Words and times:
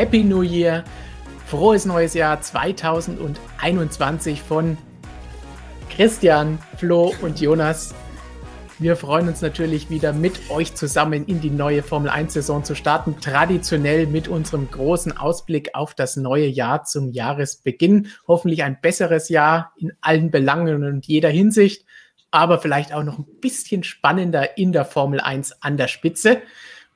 Happy 0.00 0.24
New 0.24 0.40
Year, 0.40 0.82
frohes 1.44 1.84
neues 1.84 2.14
Jahr 2.14 2.40
2021 2.40 4.40
von 4.40 4.78
Christian, 5.90 6.58
Flo 6.78 7.12
und 7.20 7.38
Jonas. 7.38 7.94
Wir 8.78 8.96
freuen 8.96 9.28
uns 9.28 9.42
natürlich 9.42 9.90
wieder 9.90 10.14
mit 10.14 10.48
euch 10.48 10.74
zusammen 10.74 11.26
in 11.26 11.42
die 11.42 11.50
neue 11.50 11.82
Formel 11.82 12.08
1 12.08 12.32
Saison 12.32 12.64
zu 12.64 12.74
starten. 12.74 13.20
Traditionell 13.20 14.06
mit 14.06 14.26
unserem 14.26 14.70
großen 14.70 15.18
Ausblick 15.18 15.74
auf 15.74 15.92
das 15.92 16.16
neue 16.16 16.46
Jahr 16.46 16.84
zum 16.84 17.10
Jahresbeginn. 17.10 18.06
Hoffentlich 18.26 18.62
ein 18.62 18.80
besseres 18.80 19.28
Jahr 19.28 19.74
in 19.76 19.92
allen 20.00 20.30
Belangen 20.30 20.82
und 20.82 21.04
jeder 21.04 21.28
Hinsicht, 21.28 21.84
aber 22.30 22.58
vielleicht 22.58 22.94
auch 22.94 23.02
noch 23.02 23.18
ein 23.18 23.26
bisschen 23.42 23.82
spannender 23.82 24.56
in 24.56 24.72
der 24.72 24.86
Formel 24.86 25.20
1 25.20 25.60
an 25.60 25.76
der 25.76 25.88
Spitze. 25.88 26.40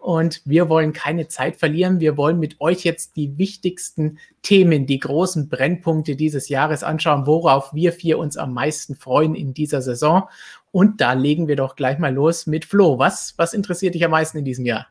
Und 0.05 0.43
wir 0.45 0.69
wollen 0.69 0.93
keine 0.93 1.29
Zeit 1.29 1.57
verlieren. 1.57 1.99
Wir 1.99 2.19
wollen 2.19 2.39
mit 2.39 2.61
euch 2.61 2.85
jetzt 2.85 3.17
die 3.17 3.39
wichtigsten 3.39 4.19
Themen, 4.43 4.85
die 4.85 4.99
großen 4.99 5.49
Brennpunkte 5.49 6.15
dieses 6.15 6.51
Jahres 6.51 6.83
anschauen, 6.83 7.27
worauf 7.27 7.73
wir 7.73 7.91
vier 7.91 8.19
uns 8.19 8.37
am 8.37 8.53
meisten 8.53 8.97
freuen 8.97 9.35
in 9.35 9.55
dieser 9.55 9.81
Saison. 9.81 10.25
Und 10.73 11.01
da 11.01 11.15
legen 11.15 11.49
wir 11.49 11.57
doch 11.57 11.75
gleich 11.75 11.99
mal 11.99 12.13
los 12.13 12.47
mit 12.47 12.67
Flo. 12.67 12.99
Was, 12.99 13.33
was 13.39 13.55
interessiert 13.55 13.95
dich 13.95 14.05
am 14.05 14.11
meisten 14.11 14.37
in 14.37 14.45
diesem 14.45 14.67
Jahr? 14.67 14.89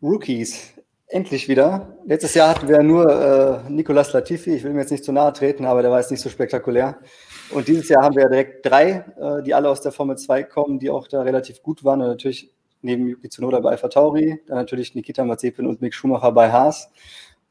Rookies. 0.00 0.72
Endlich 1.08 1.48
wieder. 1.48 1.96
Letztes 2.06 2.34
Jahr 2.34 2.50
hatten 2.50 2.68
wir 2.68 2.84
nur 2.84 3.64
äh, 3.66 3.68
Nicolas 3.68 4.12
Latifi. 4.12 4.54
Ich 4.54 4.62
will 4.62 4.74
mir 4.74 4.82
jetzt 4.82 4.92
nicht 4.92 5.04
zu 5.04 5.10
nahe 5.10 5.32
treten, 5.32 5.64
aber 5.64 5.82
der 5.82 5.90
war 5.90 5.98
jetzt 5.98 6.12
nicht 6.12 6.20
so 6.20 6.28
spektakulär. 6.28 7.00
Und 7.50 7.66
dieses 7.66 7.88
Jahr 7.88 8.04
haben 8.04 8.14
wir 8.14 8.28
direkt 8.28 8.64
drei, 8.64 9.04
äh, 9.20 9.42
die 9.42 9.54
alle 9.54 9.68
aus 9.68 9.80
der 9.80 9.90
Formel 9.90 10.16
2 10.16 10.44
kommen, 10.44 10.78
die 10.78 10.88
auch 10.88 11.08
da 11.08 11.22
relativ 11.22 11.64
gut 11.64 11.82
waren. 11.82 12.00
Und 12.00 12.06
natürlich 12.06 12.52
neben 12.82 13.06
Yuki 13.08 13.28
Tsunoda 13.28 13.60
bei 13.60 13.70
Alpha 13.70 13.88
Tauri, 13.88 14.40
dann 14.46 14.56
natürlich 14.56 14.94
Nikita 14.94 15.24
Mazepin 15.24 15.66
und 15.66 15.80
Mick 15.80 15.94
Schumacher 15.94 16.32
bei 16.32 16.50
Haas. 16.50 16.90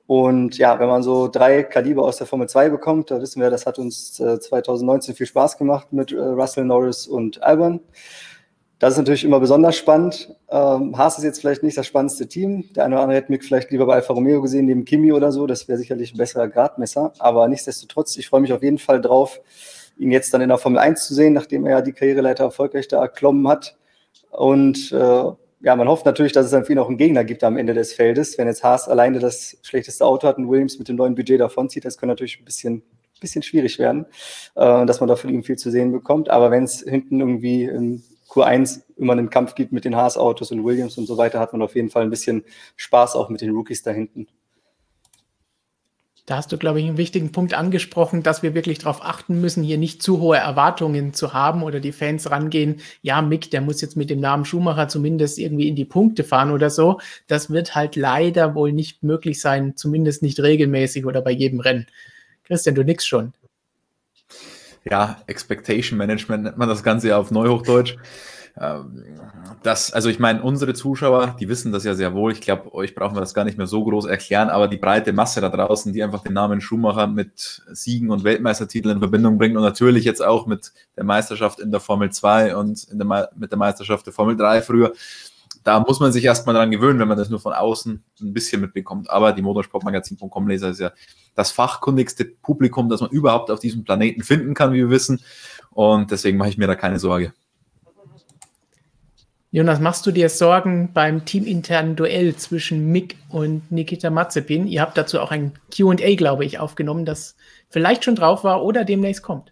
Und 0.08 0.58
ja, 0.58 0.80
wenn 0.80 0.88
man 0.88 1.04
so 1.04 1.28
drei 1.28 1.62
Kaliber 1.62 2.04
aus 2.04 2.18
der 2.18 2.26
Formel 2.26 2.50
2 2.50 2.70
bekommt, 2.70 3.12
da 3.12 3.22
wissen 3.22 3.42
wir, 3.42 3.52
das 3.52 3.68
hat 3.68 3.78
uns 3.78 4.20
äh, 4.20 4.40
2019 4.40 5.14
viel 5.14 5.28
Spaß 5.28 5.58
gemacht 5.58 5.94
mit 5.94 6.12
äh, 6.12 6.20
Russell 6.20 6.66
Norris 6.66 7.06
und 7.06 7.44
Albon. 7.44 7.80
Das 8.80 8.94
ist 8.94 8.98
natürlich 8.98 9.26
immer 9.26 9.42
besonders 9.42 9.76
spannend. 9.76 10.34
Ähm, 10.50 10.98
Haas 10.98 11.18
ist 11.18 11.26
jetzt 11.26 11.42
vielleicht 11.42 11.64
nicht 11.64 11.78
das 11.78 11.86
spannendste 11.86 12.28
Team. 12.28 12.74
Der 12.74 12.86
eine 12.86 12.96
oder 12.96 13.04
andere 13.04 13.18
hätte 13.18 13.32
Mick 13.32 13.44
vielleicht 13.44 13.70
lieber 13.72 13.86
bei 13.86 13.96
Alfa 13.96 14.14
Romeo 14.14 14.42
gesehen, 14.42 14.68
neben 14.68 14.86
Kimi 14.86 15.12
oder 15.12 15.34
so. 15.34 15.46
Das 15.46 15.68
wäre 15.68 15.78
sicherlich 15.78 16.14
ein 16.14 16.18
besserer 16.18 16.48
Gradmesser. 16.48 17.12
Aber 17.20 17.48
nichtsdestotrotz, 17.50 18.16
ich 18.18 18.30
freue 18.30 18.40
mich 18.40 18.54
auf 18.54 18.64
jeden 18.64 18.78
Fall 18.78 19.02
drauf, 19.02 19.42
ihn 19.98 20.12
jetzt 20.12 20.34
dann 20.34 20.40
in 20.40 20.48
der 20.48 20.58
Formel 20.58 20.80
1 20.80 21.06
zu 21.06 21.14
sehen, 21.14 21.34
nachdem 21.34 21.66
er 21.66 21.72
ja 21.72 21.82
die 21.82 21.92
Karriereleiter 21.92 22.46
erfolgreich 22.46 22.88
da 22.88 23.02
erklommen 23.02 23.48
hat. 23.50 23.76
Und 24.30 24.92
äh, 24.92 25.24
ja, 25.62 25.76
man 25.76 25.88
hofft 25.88 26.06
natürlich, 26.06 26.32
dass 26.32 26.46
es 26.46 26.52
dann 26.52 26.66
ihn 26.66 26.80
auch 26.80 26.88
einen 26.88 26.98
Gegner 26.98 27.24
gibt 27.24 27.44
am 27.44 27.58
Ende 27.58 27.74
des 27.74 27.94
Feldes. 27.94 28.38
Wenn 28.38 28.48
jetzt 28.48 28.64
Haas 28.64 28.88
alleine 28.88 29.20
das 29.20 29.58
schlechteste 29.62 30.06
Auto 30.06 30.28
hat 30.28 30.38
und 30.38 30.50
Williams 30.50 30.80
mit 30.80 30.88
dem 30.88 30.96
neuen 30.96 31.16
Budget 31.16 31.40
davonzieht, 31.40 31.86
das 31.86 31.98
könnte 31.98 32.12
natürlich 32.12 32.40
ein 32.40 32.46
bisschen, 32.46 32.82
bisschen 33.20 33.44
schwierig 33.44 33.78
werden, 33.80 34.06
äh, 34.56 34.86
dass 34.86 35.02
man 35.02 35.10
da 35.10 35.16
von 35.16 35.30
ihm 35.30 35.44
viel 35.44 35.58
zu 35.58 35.70
sehen 35.70 35.92
bekommt. 35.92 36.30
Aber 36.30 36.52
wenn 36.52 36.64
es 36.64 36.82
hinten 36.82 37.20
irgendwie 37.20 37.66
im 37.66 38.04
Q1 38.30 38.84
immer 38.96 39.14
einen 39.14 39.30
Kampf 39.30 39.56
gibt 39.56 39.74
mit 39.74 39.86
den 39.86 39.96
Haas-Autos 39.96 40.52
und 40.52 40.64
Williams 40.64 40.98
und 40.98 41.08
so 41.08 41.18
weiter, 41.18 41.40
hat 41.40 41.52
man 41.52 41.62
auf 41.62 41.76
jeden 41.76 41.90
Fall 41.90 42.04
ein 42.04 42.10
bisschen 42.10 42.46
Spaß 42.78 43.16
auch 43.16 43.30
mit 43.30 43.42
den 43.42 43.52
Rookies 43.52 43.84
da 43.84 43.92
hinten. 43.92 44.28
Da 46.30 46.36
hast 46.38 46.52
du, 46.52 46.60
glaube 46.60 46.80
ich, 46.80 46.86
einen 46.86 47.00
wichtigen 47.00 47.32
Punkt 47.32 47.56
angesprochen, 47.56 48.22
dass 48.22 48.44
wir 48.44 48.54
wirklich 48.54 48.78
darauf 48.78 49.04
achten 49.04 49.42
müssen, 49.42 49.64
hier 49.64 49.80
nicht 49.80 50.04
zu 50.04 50.20
hohe 50.20 50.38
Erwartungen 50.38 51.12
zu 51.12 51.34
haben 51.34 51.64
oder 51.64 51.80
die 51.80 51.92
Fans 51.92 52.30
rangehen. 52.30 52.82
Ja, 53.02 53.24
Mick, 53.24 53.50
der 53.50 53.62
muss 53.62 53.82
jetzt 53.82 53.98
mit 53.98 54.12
dem 54.12 54.20
Namen 54.20 54.45
Schumacher 54.45 54.88
zumindest 54.89 55.39
irgendwie 55.39 55.68
in 55.68 55.76
die 55.76 55.86
Punkte 55.86 56.23
fahren 56.23 56.52
oder 56.52 56.70
so. 56.70 57.00
Das 57.26 57.50
wird 57.50 57.73
halt 57.73 57.95
leider 57.95 58.54
wohl 58.54 58.73
nicht 58.73 59.02
möglich 59.02 59.42
sein, 59.42 59.76
zumindest 59.76 60.22
nicht 60.22 60.39
regelmäßig 60.39 61.08
oder 61.08 61.23
bei 61.23 61.32
jedem 61.32 61.62
Rennen. 61.62 61.88
Christian, 62.44 62.76
du 62.76 62.84
nix 62.84 63.08
schon. 63.08 63.34
Ja, 64.88 65.23
Expectation 65.26 65.98
Management 65.98 66.44
nennt 66.44 66.58
man 66.60 66.70
das 66.70 66.84
Ganze 66.84 67.08
ja 67.08 67.18
auf 67.18 67.32
Neuhochdeutsch. 67.32 67.95
Ähm, 68.59 69.05
das, 69.64 69.93
also 69.93 70.09
ich 70.09 70.20
meine, 70.20 70.42
unsere 70.43 70.73
Zuschauer, 70.73 71.36
die 71.39 71.47
wissen 71.47 71.71
das 71.71 71.86
ja 71.86 71.95
sehr 71.95 72.14
wohl. 72.14 72.33
Ich 72.33 72.42
glaube, 72.42 72.73
euch 72.73 72.93
brauchen 72.93 73.15
wir 73.15 73.21
das 73.21 73.33
gar 73.33 73.45
nicht 73.45 73.58
mehr 73.58 73.67
so 73.67 73.83
groß 73.83 74.05
erklären, 74.05 74.49
aber 74.49 74.67
die 74.67 74.77
breite 74.77 75.14
Masse 75.14 75.39
da 75.39 75.49
draußen, 75.49 75.93
die 75.93 76.03
einfach 76.03 76.23
den 76.23 76.33
Namen 76.33 76.59
Schumacher 76.59 77.08
mit 77.08 77.64
Siegen 77.71 78.11
und 78.11 78.23
Weltmeistertiteln 78.23 78.95
in 78.95 78.99
Verbindung 78.99 79.37
bringt 79.37 79.55
und 79.55 79.64
natürlich 79.64 80.03
jetzt 80.03 80.23
auch 80.23 80.45
mit 80.45 80.73
der 80.97 81.05
Meisterschaft 81.05 81.59
in 81.59 81.71
der 81.71 81.80
Formel 81.80 82.11
2 82.11 82.55
und 82.58 82.87
der, 82.92 83.30
mit 83.36 83.52
der 83.52 83.58
Meisterschaft 83.58 84.05
der 84.05 84.14
Formel 84.14 84.36
3 84.36 84.61
früher, 84.61 84.93
da 85.64 85.80
muss 85.80 85.99
man 85.99 86.11
sich 86.11 86.23
erstmal 86.23 86.55
dran 86.55 86.71
gewöhnen, 86.71 86.99
wenn 86.99 87.08
man 87.08 87.17
das 87.17 87.30
nur 87.30 87.39
von 87.39 87.53
außen 87.53 88.03
ein 88.21 88.33
bisschen 88.33 88.61
mitbekommt. 88.61 89.09
Aber 89.09 89.33
die 89.33 89.41
Motorsportmagazin.com-Leser 89.41 90.70
ist 90.70 90.80
ja 90.80 90.91
das 91.36 91.52
fachkundigste 91.52 92.26
Publikum, 92.26 92.89
das 92.89 93.02
man 93.02 93.09
überhaupt 93.09 93.52
auf 93.52 93.59
diesem 93.59 93.83
Planeten 93.83 94.23
finden 94.23 94.53
kann, 94.53 94.73
wie 94.73 94.77
wir 94.77 94.89
wissen. 94.89 95.21
Und 95.71 96.11
deswegen 96.11 96.37
mache 96.37 96.49
ich 96.49 96.58
mir 96.58 96.67
da 96.67 96.76
keine 96.76 96.99
Sorge. 96.99 97.33
Jonas, 99.52 99.80
machst 99.80 100.05
du 100.05 100.11
dir 100.11 100.30
Sorgen 100.30 100.93
beim 100.93 101.26
teaminternen 101.26 101.95
Duell 101.95 102.36
zwischen 102.36 102.92
Mick 102.92 103.15
und 103.30 103.71
Nikita 103.71 104.11
Mazepin? 104.11 104.67
Ihr 104.67 104.82
habt 104.82 104.95
dazu 104.95 105.20
auch 105.20 105.32
ein 105.32 105.54
QA, 105.76 106.15
glaube 106.15 106.45
ich, 106.45 106.60
aufgenommen, 106.60 107.04
das 107.04 107.36
vielleicht 107.67 108.04
schon 108.04 108.15
drauf 108.15 108.43
war 108.43 108.64
oder 108.64 108.86
demnächst 108.86 109.23
kommt. 109.23 109.52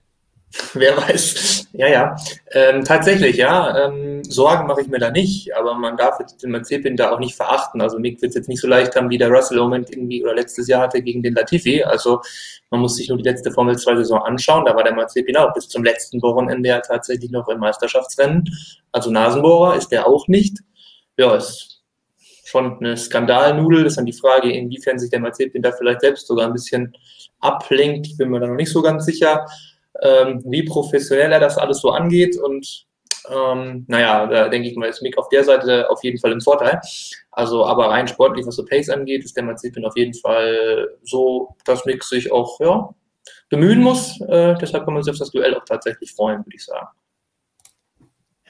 Wer 0.74 0.96
weiß. 0.98 1.67
Ja, 1.78 1.88
ja. 1.88 2.16
Ähm, 2.54 2.84
tatsächlich, 2.84 3.38
ja. 3.38 3.86
Ähm, 3.86 4.24
Sorgen 4.24 4.66
mache 4.66 4.82
ich 4.82 4.88
mir 4.88 4.98
da 4.98 5.12
nicht, 5.12 5.56
aber 5.56 5.76
man 5.76 5.96
darf 5.96 6.20
jetzt 6.20 6.42
den 6.42 6.50
Mazepin 6.50 6.98
da 6.98 7.12
auch 7.12 7.20
nicht 7.20 7.36
verachten. 7.36 7.82
Also 7.82 8.00
Mick 8.00 8.20
wird 8.20 8.32
es 8.32 8.36
jetzt 8.36 8.50
nicht 8.50 8.62
so 8.62 8.68
leicht 8.68 8.96
haben, 8.96 9.12
wie 9.12 9.20
der 9.20 9.30
Russell 9.30 9.60
Moment 9.60 9.92
irgendwie 9.92 10.24
oder 10.24 10.34
letztes 10.34 10.68
Jahr 10.68 10.82
hatte 10.82 11.04
gegen 11.04 11.22
den 11.22 11.36
Latifi. 11.36 11.84
Also 11.84 12.20
man 12.72 12.80
muss 12.80 12.96
sich 12.96 13.10
nur 13.10 13.20
die 13.20 13.24
letzte 13.24 13.52
Formel 13.52 13.78
2 13.78 13.98
Saison 13.98 14.24
anschauen. 14.24 14.66
Da 14.66 14.76
war 14.76 14.84
der 14.84 14.96
Mazepin 14.96 15.38
auch 15.38 15.54
bis 15.54 15.70
zum 15.70 15.84
letzten 15.84 16.20
Wochenende 16.24 16.68
ja 16.68 16.80
tatsächlich 16.80 17.30
noch 17.30 17.48
im 17.48 17.60
Meisterschaftsrennen. 17.60 18.44
Also 18.92 19.12
Nasenbohrer 19.12 19.76
ist 19.76 19.90
der 19.90 20.08
auch 20.08 20.28
nicht. 20.28 20.58
Ja, 21.16 21.36
ist 21.36 21.84
schon 22.44 22.80
eine 22.80 22.98
Skandalnudel. 22.98 23.84
Das 23.84 23.92
ist 23.92 23.98
dann 23.98 24.08
die 24.08 24.14
Frage, 24.14 24.52
inwiefern 24.52 24.98
sich 24.98 25.12
der 25.12 25.20
Mazepin 25.20 25.62
da 25.62 25.72
vielleicht 25.72 26.02
selbst 26.02 26.26
sogar 26.26 26.48
ein 26.48 26.54
bisschen 26.54 26.98
ablenkt. 27.40 28.08
Ich 28.08 28.18
bin 28.18 28.30
mir 28.30 28.40
da 28.40 28.48
noch 28.48 28.56
nicht 28.56 28.72
so 28.72 28.82
ganz 28.82 29.06
sicher 29.06 29.46
ähm, 30.02 30.44
wie 30.46 30.64
professionell 30.64 31.32
er 31.32 31.40
das 31.40 31.58
alles 31.58 31.80
so 31.80 31.90
angeht. 31.90 32.38
Und 32.38 32.86
ähm, 33.30 33.86
naja, 33.88 34.28
da 34.28 34.50
denke 34.50 34.70
ich 34.70 34.76
mal, 34.76 34.88
ist 34.88 35.02
Mick 35.02 35.18
auf 35.18 35.30
der 35.30 35.44
Seite 35.44 35.90
auf 35.90 36.04
jeden 36.04 36.18
Fall 36.18 36.32
im 36.32 36.42
Vorteil. 36.42 36.80
Also, 37.32 37.66
aber 37.66 37.90
rein 37.90 38.08
sportlich, 38.08 38.46
was 38.46 38.56
so 38.56 38.66
Pace 38.66 38.90
angeht, 38.90 39.24
ist 39.24 39.36
der 39.36 39.44
Mazepin 39.44 39.86
auf 39.86 39.98
jeden 39.98 40.14
Fall 40.14 40.90
so, 41.04 41.56
dass 41.66 41.86
Mick 41.86 42.04
sich 42.04 42.32
auch 42.32 42.60
ja, 42.60 42.90
bemühen 43.50 43.82
muss. 43.82 44.20
Äh, 44.22 44.56
deshalb 44.60 44.86
kann 44.86 44.94
man 44.94 45.04
sich 45.04 45.12
auf 45.12 45.20
das 45.20 45.32
Duell 45.32 45.56
auch 45.56 45.66
tatsächlich 45.66 46.14
freuen, 46.14 46.40
würde 46.40 46.56
ich 46.56 46.66
sagen. 46.66 46.88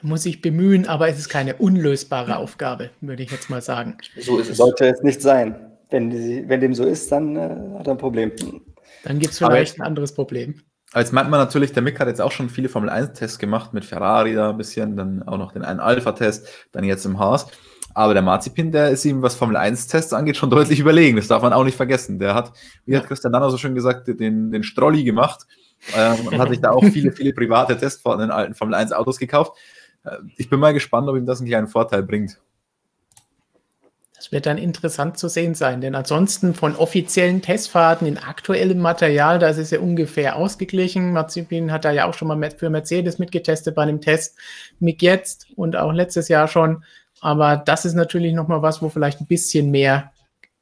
Er 0.00 0.06
muss 0.06 0.22
sich 0.22 0.40
bemühen, 0.40 0.86
aber 0.86 1.08
es 1.08 1.18
ist 1.18 1.28
keine 1.28 1.56
unlösbare 1.56 2.36
Aufgabe, 2.36 2.90
würde 3.00 3.24
ich 3.24 3.32
jetzt 3.32 3.50
mal 3.50 3.60
sagen. 3.60 3.98
So 4.16 4.38
ist 4.38 4.48
es. 4.48 4.56
Sollte 4.56 4.86
es 4.86 5.02
nicht 5.02 5.20
sein. 5.20 5.72
Wenn, 5.90 6.48
wenn 6.48 6.60
dem 6.60 6.74
so 6.74 6.84
ist, 6.84 7.10
dann 7.10 7.34
äh, 7.34 7.78
hat 7.78 7.88
er 7.88 7.94
ein 7.94 7.98
Problem. 7.98 8.30
Dann 9.04 9.18
gibt 9.18 9.32
es 9.32 9.38
vielleicht 9.38 9.80
ein 9.80 9.82
anderes 9.82 10.14
Problem. 10.14 10.62
Als 10.92 11.12
meint 11.12 11.28
man 11.28 11.38
natürlich, 11.38 11.72
der 11.72 11.82
Mick 11.82 12.00
hat 12.00 12.08
jetzt 12.08 12.20
auch 12.20 12.32
schon 12.32 12.48
viele 12.48 12.68
Formel 12.68 12.88
1-Tests 12.88 13.38
gemacht, 13.38 13.74
mit 13.74 13.84
Ferrari 13.84 14.34
da 14.34 14.50
ein 14.50 14.56
bisschen, 14.56 14.96
dann 14.96 15.22
auch 15.22 15.36
noch 15.36 15.52
den 15.52 15.62
einen 15.62 15.80
Alpha-Test, 15.80 16.48
dann 16.72 16.84
jetzt 16.84 17.04
im 17.04 17.18
Haas. 17.18 17.46
Aber 17.94 18.14
der 18.14 18.22
Marzipin, 18.22 18.72
der 18.72 18.90
ist 18.90 19.04
ihm, 19.04 19.22
was 19.22 19.34
Formel 19.34 19.56
1-Tests 19.56 20.12
angeht, 20.12 20.36
schon 20.36 20.50
deutlich 20.50 20.80
überlegen. 20.80 21.16
Das 21.16 21.28
darf 21.28 21.42
man 21.42 21.52
auch 21.52 21.64
nicht 21.64 21.76
vergessen. 21.76 22.18
Der 22.18 22.34
hat, 22.34 22.52
wie 22.86 22.96
hat 22.96 23.06
Christian 23.06 23.32
Danner 23.32 23.50
so 23.50 23.58
schön 23.58 23.74
gesagt, 23.74 24.08
den, 24.08 24.50
den 24.50 24.62
Strolli 24.62 25.04
gemacht 25.04 25.46
ähm, 25.96 26.26
und 26.26 26.38
hat 26.38 26.48
sich 26.48 26.60
da 26.60 26.70
auch 26.70 26.84
viele, 26.84 27.12
viele 27.12 27.32
private 27.32 27.76
Tests 27.76 28.00
von 28.00 28.18
den 28.18 28.30
alten 28.30 28.54
Formel 28.54 28.74
1-Autos 28.74 29.18
gekauft. 29.18 29.58
Äh, 30.04 30.16
ich 30.36 30.48
bin 30.48 30.60
mal 30.60 30.72
gespannt, 30.72 31.08
ob 31.08 31.16
ihm 31.16 31.26
das 31.26 31.40
einen 31.40 31.48
kleinen 31.48 31.68
Vorteil 31.68 32.02
bringt. 32.02 32.38
Das 34.18 34.32
wird 34.32 34.46
dann 34.46 34.58
interessant 34.58 35.16
zu 35.16 35.28
sehen 35.28 35.54
sein, 35.54 35.80
denn 35.80 35.94
ansonsten 35.94 36.52
von 36.52 36.74
offiziellen 36.74 37.40
Testfahrten 37.40 38.04
in 38.04 38.18
aktuellem 38.18 38.80
Material, 38.80 39.38
das 39.38 39.58
ist 39.58 39.70
ja 39.70 39.78
ungefähr 39.78 40.34
ausgeglichen. 40.34 41.12
Mazepin 41.12 41.70
hat 41.70 41.84
da 41.84 41.92
ja 41.92 42.04
auch 42.04 42.14
schon 42.14 42.26
mal 42.26 42.50
für 42.50 42.68
Mercedes 42.68 43.20
mitgetestet 43.20 43.76
bei 43.76 43.84
einem 43.84 44.00
Test, 44.00 44.36
mit 44.80 45.02
jetzt 45.02 45.46
und 45.54 45.76
auch 45.76 45.92
letztes 45.92 46.26
Jahr 46.26 46.48
schon. 46.48 46.82
Aber 47.20 47.58
das 47.58 47.84
ist 47.84 47.94
natürlich 47.94 48.34
nochmal 48.34 48.60
was, 48.60 48.82
wo 48.82 48.88
vielleicht 48.88 49.20
ein 49.20 49.28
bisschen 49.28 49.70
mehr 49.70 50.10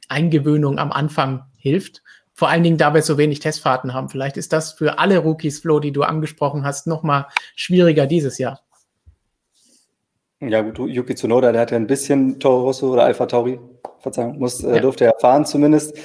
Eingewöhnung 0.09 0.79
am 0.79 0.93
Anfang 0.93 1.47
hilft. 1.57 2.03
Vor 2.35 2.51
allen 2.51 2.63
Dingen, 2.63 2.77
da 2.77 2.93
wir 2.93 3.01
so 3.01 3.17
wenig 3.17 3.41
Testfahrten 3.41 3.95
haben. 3.95 4.11
Vielleicht 4.11 4.37
ist 4.37 4.53
das 4.53 4.73
für 4.73 4.99
alle 4.99 5.17
Rookies, 5.17 5.61
Flo, 5.61 5.81
die 5.81 5.93
du 5.93 6.03
angesprochen 6.03 6.67
hast, 6.67 6.87
nochmal 6.87 7.27
schwieriger 7.55 8.07
dieses 8.07 8.37
Jahr. 8.37 8.61
Ja, 10.41 10.61
gut, 10.61 10.79
Yuki 10.91 11.15
Tsunoda, 11.15 11.51
der 11.53 11.63
hat 11.63 11.71
ja 11.71 11.79
ein 11.79 11.87
bisschen 11.87 12.39
Toro 12.39 12.65
Rosso 12.65 12.93
oder 12.93 13.05
Alpha 13.05 13.25
Tauri, 13.25 13.59
Verzeihung, 14.01 14.39
muss, 14.39 14.63
äh, 14.63 14.75
ja. 14.75 14.81
durfte 14.81 15.07
er 15.07 15.15
fahren 15.19 15.47
zumindest. 15.47 15.97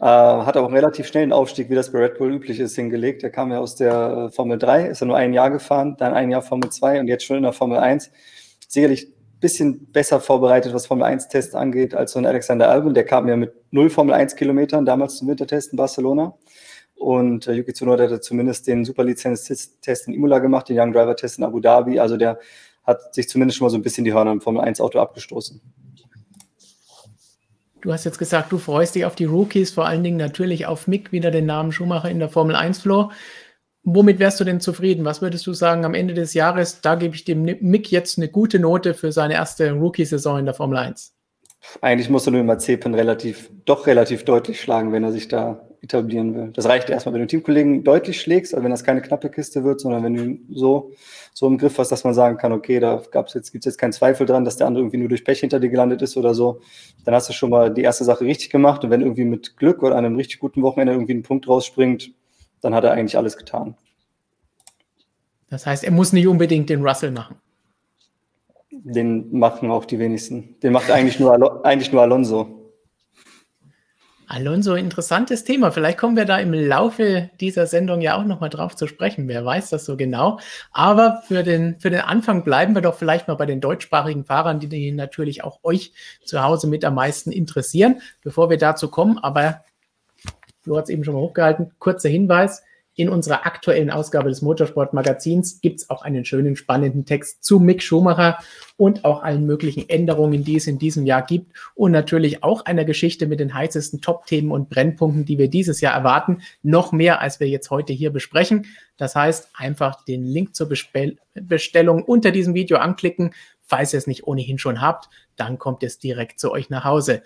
Äh, 0.00 0.04
hat 0.04 0.56
auch 0.56 0.66
einen 0.66 0.74
relativ 0.74 1.06
schnellen 1.06 1.32
Aufstieg, 1.32 1.70
wie 1.70 1.74
das 1.74 1.92
bei 1.92 1.98
Red 2.00 2.18
Bull 2.18 2.32
üblich 2.32 2.58
ist, 2.58 2.74
hingelegt. 2.74 3.22
Er 3.22 3.30
kam 3.30 3.52
ja 3.52 3.58
aus 3.58 3.76
der 3.76 4.26
äh, 4.28 4.30
Formel 4.32 4.58
3, 4.58 4.86
ist 4.86 5.02
er 5.02 5.06
nur 5.06 5.16
ein 5.16 5.32
Jahr 5.32 5.50
gefahren, 5.50 5.96
dann 5.98 6.14
ein 6.14 6.30
Jahr 6.30 6.42
Formel 6.42 6.70
2 6.70 7.00
und 7.00 7.08
jetzt 7.08 7.24
schon 7.24 7.36
in 7.36 7.44
der 7.44 7.52
Formel 7.52 7.78
1. 7.78 8.10
Sicherlich 8.66 9.12
bisschen 9.40 9.90
besser 9.92 10.20
vorbereitet, 10.20 10.74
was 10.74 10.86
Formel 10.86 11.06
1-Tests 11.06 11.54
angeht, 11.54 11.94
als 11.94 12.12
so 12.12 12.18
ein 12.18 12.26
Alexander 12.26 12.68
Albon. 12.68 12.94
Der 12.94 13.04
kam 13.04 13.28
ja 13.28 13.36
mit 13.36 13.52
null 13.70 13.90
Formel 13.90 14.14
1-Kilometern 14.14 14.84
damals 14.84 15.16
zum 15.16 15.28
Wintertest 15.28 15.72
in 15.72 15.76
Barcelona. 15.76 16.34
Und 16.96 17.46
äh, 17.46 17.52
Yuki 17.52 17.72
Tsunoda 17.72 18.04
hatte 18.04 18.20
zumindest 18.20 18.66
den 18.66 18.84
Superlizenz-Test 18.84 20.08
in 20.08 20.14
Imola 20.14 20.40
gemacht, 20.40 20.68
den 20.68 20.78
Young 20.78 20.92
Driver-Test 20.92 21.38
in 21.38 21.44
Abu 21.44 21.60
Dhabi. 21.60 22.00
Also 22.00 22.16
der 22.16 22.40
hat 22.88 23.14
sich 23.14 23.28
zumindest 23.28 23.58
schon 23.58 23.66
mal 23.66 23.70
so 23.70 23.76
ein 23.76 23.82
bisschen 23.82 24.04
die 24.04 24.14
Hörner 24.14 24.32
im 24.32 24.40
Formel 24.40 24.62
1-Auto 24.62 24.98
abgestoßen. 24.98 25.60
Du 27.82 27.92
hast 27.92 28.04
jetzt 28.04 28.18
gesagt, 28.18 28.50
du 28.50 28.58
freust 28.58 28.94
dich 28.94 29.04
auf 29.04 29.14
die 29.14 29.26
Rookies, 29.26 29.70
vor 29.70 29.86
allen 29.86 30.02
Dingen 30.02 30.16
natürlich 30.16 30.66
auf 30.66 30.88
Mick, 30.88 31.12
wieder 31.12 31.30
den 31.30 31.46
Namen 31.46 31.70
Schumacher 31.70 32.10
in 32.10 32.18
der 32.18 32.30
Formel 32.30 32.56
1 32.56 32.78
Floor. 32.80 33.12
Womit 33.84 34.18
wärst 34.18 34.40
du 34.40 34.44
denn 34.44 34.60
zufrieden? 34.60 35.04
Was 35.04 35.22
würdest 35.22 35.46
du 35.46 35.52
sagen 35.52 35.84
am 35.84 35.94
Ende 35.94 36.14
des 36.14 36.34
Jahres? 36.34 36.80
Da 36.80 36.96
gebe 36.96 37.14
ich 37.14 37.24
dem 37.24 37.42
Mick 37.42 37.92
jetzt 37.92 38.18
eine 38.18 38.28
gute 38.28 38.58
Note 38.58 38.94
für 38.94 39.12
seine 39.12 39.34
erste 39.34 39.70
Rookie-Saison 39.72 40.38
in 40.38 40.46
der 40.46 40.54
Formel 40.54 40.78
1. 40.78 41.14
Eigentlich 41.80 42.08
musst 42.08 42.26
du 42.26 42.30
nur 42.30 42.42
Mazepin 42.42 42.94
relativ, 42.94 43.50
doch 43.64 43.86
relativ 43.86 44.24
deutlich 44.24 44.60
schlagen, 44.60 44.92
wenn 44.92 45.04
er 45.04 45.12
sich 45.12 45.28
da 45.28 45.67
etablieren 45.82 46.34
will. 46.34 46.50
Das 46.52 46.66
reicht 46.66 46.90
erstmal, 46.90 47.14
wenn 47.14 47.20
du 47.22 47.26
Teamkollegen 47.26 47.84
deutlich 47.84 48.20
schlägst, 48.20 48.54
also 48.54 48.64
wenn 48.64 48.70
das 48.70 48.84
keine 48.84 49.00
knappe 49.00 49.30
Kiste 49.30 49.64
wird, 49.64 49.80
sondern 49.80 50.02
wenn 50.02 50.14
du 50.14 50.54
so, 50.54 50.92
so 51.34 51.46
im 51.46 51.58
Griff 51.58 51.78
hast, 51.78 51.90
dass 51.90 52.04
man 52.04 52.14
sagen 52.14 52.36
kann, 52.36 52.52
okay, 52.52 52.80
da 52.80 53.02
gab's 53.10 53.34
jetzt, 53.34 53.52
gibt 53.52 53.64
es 53.64 53.72
jetzt 53.72 53.78
keinen 53.78 53.92
Zweifel 53.92 54.26
dran, 54.26 54.44
dass 54.44 54.56
der 54.56 54.66
andere 54.66 54.82
irgendwie 54.82 54.98
nur 54.98 55.08
durch 55.08 55.24
Pech 55.24 55.40
hinter 55.40 55.60
dir 55.60 55.68
gelandet 55.68 56.02
ist 56.02 56.16
oder 56.16 56.34
so, 56.34 56.60
dann 57.04 57.14
hast 57.14 57.28
du 57.28 57.32
schon 57.32 57.50
mal 57.50 57.72
die 57.72 57.82
erste 57.82 58.04
Sache 58.04 58.24
richtig 58.24 58.50
gemacht 58.50 58.84
und 58.84 58.90
wenn 58.90 59.00
irgendwie 59.00 59.24
mit 59.24 59.56
Glück 59.56 59.82
oder 59.82 59.96
einem 59.96 60.16
richtig 60.16 60.40
guten 60.40 60.62
Wochenende 60.62 60.92
irgendwie 60.92 61.14
ein 61.14 61.22
Punkt 61.22 61.48
rausspringt, 61.48 62.10
dann 62.60 62.74
hat 62.74 62.84
er 62.84 62.92
eigentlich 62.92 63.16
alles 63.16 63.36
getan. 63.36 63.76
Das 65.50 65.66
heißt, 65.66 65.84
er 65.84 65.92
muss 65.92 66.12
nicht 66.12 66.26
unbedingt 66.26 66.68
den 66.68 66.82
Russell 66.82 67.10
machen. 67.10 67.36
Den 68.70 69.36
machen 69.36 69.70
auch 69.70 69.84
die 69.84 69.98
wenigsten. 69.98 70.56
Den 70.62 70.72
macht 70.72 70.90
eigentlich 70.90 71.18
nur, 71.18 71.64
eigentlich 71.64 71.92
nur 71.92 72.02
Alonso. 72.02 72.57
Alonso, 74.30 74.74
interessantes 74.74 75.42
Thema. 75.44 75.70
Vielleicht 75.70 75.96
kommen 75.96 76.14
wir 76.14 76.26
da 76.26 76.38
im 76.38 76.52
Laufe 76.52 77.30
dieser 77.40 77.66
Sendung 77.66 78.02
ja 78.02 78.14
auch 78.14 78.24
nochmal 78.24 78.50
drauf 78.50 78.76
zu 78.76 78.86
sprechen. 78.86 79.26
Wer 79.26 79.42
weiß 79.42 79.70
das 79.70 79.86
so 79.86 79.96
genau. 79.96 80.38
Aber 80.70 81.22
für 81.26 81.42
den, 81.42 81.80
für 81.80 81.88
den 81.88 82.02
Anfang 82.02 82.44
bleiben 82.44 82.74
wir 82.74 82.82
doch 82.82 82.94
vielleicht 82.94 83.26
mal 83.26 83.36
bei 83.36 83.46
den 83.46 83.62
deutschsprachigen 83.62 84.26
Fahrern, 84.26 84.60
die, 84.60 84.92
natürlich 84.92 85.44
auch 85.44 85.60
euch 85.62 85.94
zu 86.26 86.42
Hause 86.42 86.68
mit 86.68 86.84
am 86.84 86.96
meisten 86.96 87.32
interessieren. 87.32 88.02
Bevor 88.22 88.50
wir 88.50 88.58
dazu 88.58 88.90
kommen, 88.90 89.16
aber 89.16 89.64
du 90.64 90.76
hast 90.76 90.90
eben 90.90 91.04
schon 91.04 91.14
mal 91.14 91.22
hochgehalten, 91.22 91.72
kurzer 91.78 92.10
Hinweis. 92.10 92.62
In 92.98 93.08
unserer 93.08 93.46
aktuellen 93.46 93.90
Ausgabe 93.90 94.28
des 94.28 94.42
Motorsport-Magazins 94.42 95.60
gibt 95.60 95.82
es 95.82 95.88
auch 95.88 96.02
einen 96.02 96.24
schönen, 96.24 96.56
spannenden 96.56 97.04
Text 97.04 97.44
zu 97.44 97.60
Mick 97.60 97.80
Schumacher 97.80 98.38
und 98.76 99.04
auch 99.04 99.22
allen 99.22 99.46
möglichen 99.46 99.88
Änderungen, 99.88 100.42
die 100.42 100.56
es 100.56 100.66
in 100.66 100.80
diesem 100.80 101.06
Jahr 101.06 101.22
gibt 101.22 101.52
und 101.76 101.92
natürlich 101.92 102.42
auch 102.42 102.64
einer 102.64 102.84
Geschichte 102.84 103.28
mit 103.28 103.38
den 103.38 103.54
heißesten 103.54 104.00
Top-Themen 104.00 104.50
und 104.50 104.68
Brennpunkten, 104.68 105.24
die 105.24 105.38
wir 105.38 105.48
dieses 105.48 105.80
Jahr 105.80 105.94
erwarten. 105.94 106.42
Noch 106.64 106.90
mehr, 106.90 107.20
als 107.20 107.38
wir 107.38 107.46
jetzt 107.46 107.70
heute 107.70 107.92
hier 107.92 108.10
besprechen. 108.10 108.66
Das 108.96 109.14
heißt, 109.14 109.50
einfach 109.54 110.04
den 110.04 110.24
Link 110.24 110.56
zur 110.56 110.68
Bestellung 110.68 112.02
unter 112.02 112.32
diesem 112.32 112.54
Video 112.54 112.78
anklicken. 112.78 113.32
Falls 113.62 113.92
ihr 113.92 113.98
es 113.98 114.08
nicht 114.08 114.26
ohnehin 114.26 114.58
schon 114.58 114.80
habt, 114.80 115.08
dann 115.36 115.58
kommt 115.58 115.84
es 115.84 116.00
direkt 116.00 116.40
zu 116.40 116.50
euch 116.50 116.68
nach 116.68 116.82
Hause. 116.82 117.22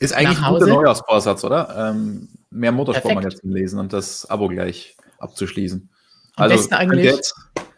Ist 0.00 0.14
eigentlich 0.14 0.42
ein 0.42 0.52
guter 0.52 0.66
Neujahrsvorsatz, 0.66 1.44
oder? 1.44 1.92
Ähm, 1.94 2.28
mehr 2.54 2.72
Motorsportmagazin 2.72 3.50
lesen 3.50 3.78
und 3.78 3.92
das 3.92 4.28
Abo 4.30 4.48
gleich 4.48 4.96
abzuschließen. 5.18 5.90
Am 6.36 6.50
also 6.50 6.68
könnt 6.68 6.94
ihr 6.94 7.04
jetzt 7.04 7.34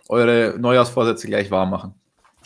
eure 0.08 0.56
Neujahrsvorsätze 0.58 1.26
gleich 1.26 1.50
wahr 1.50 1.67
machen. 1.67 1.94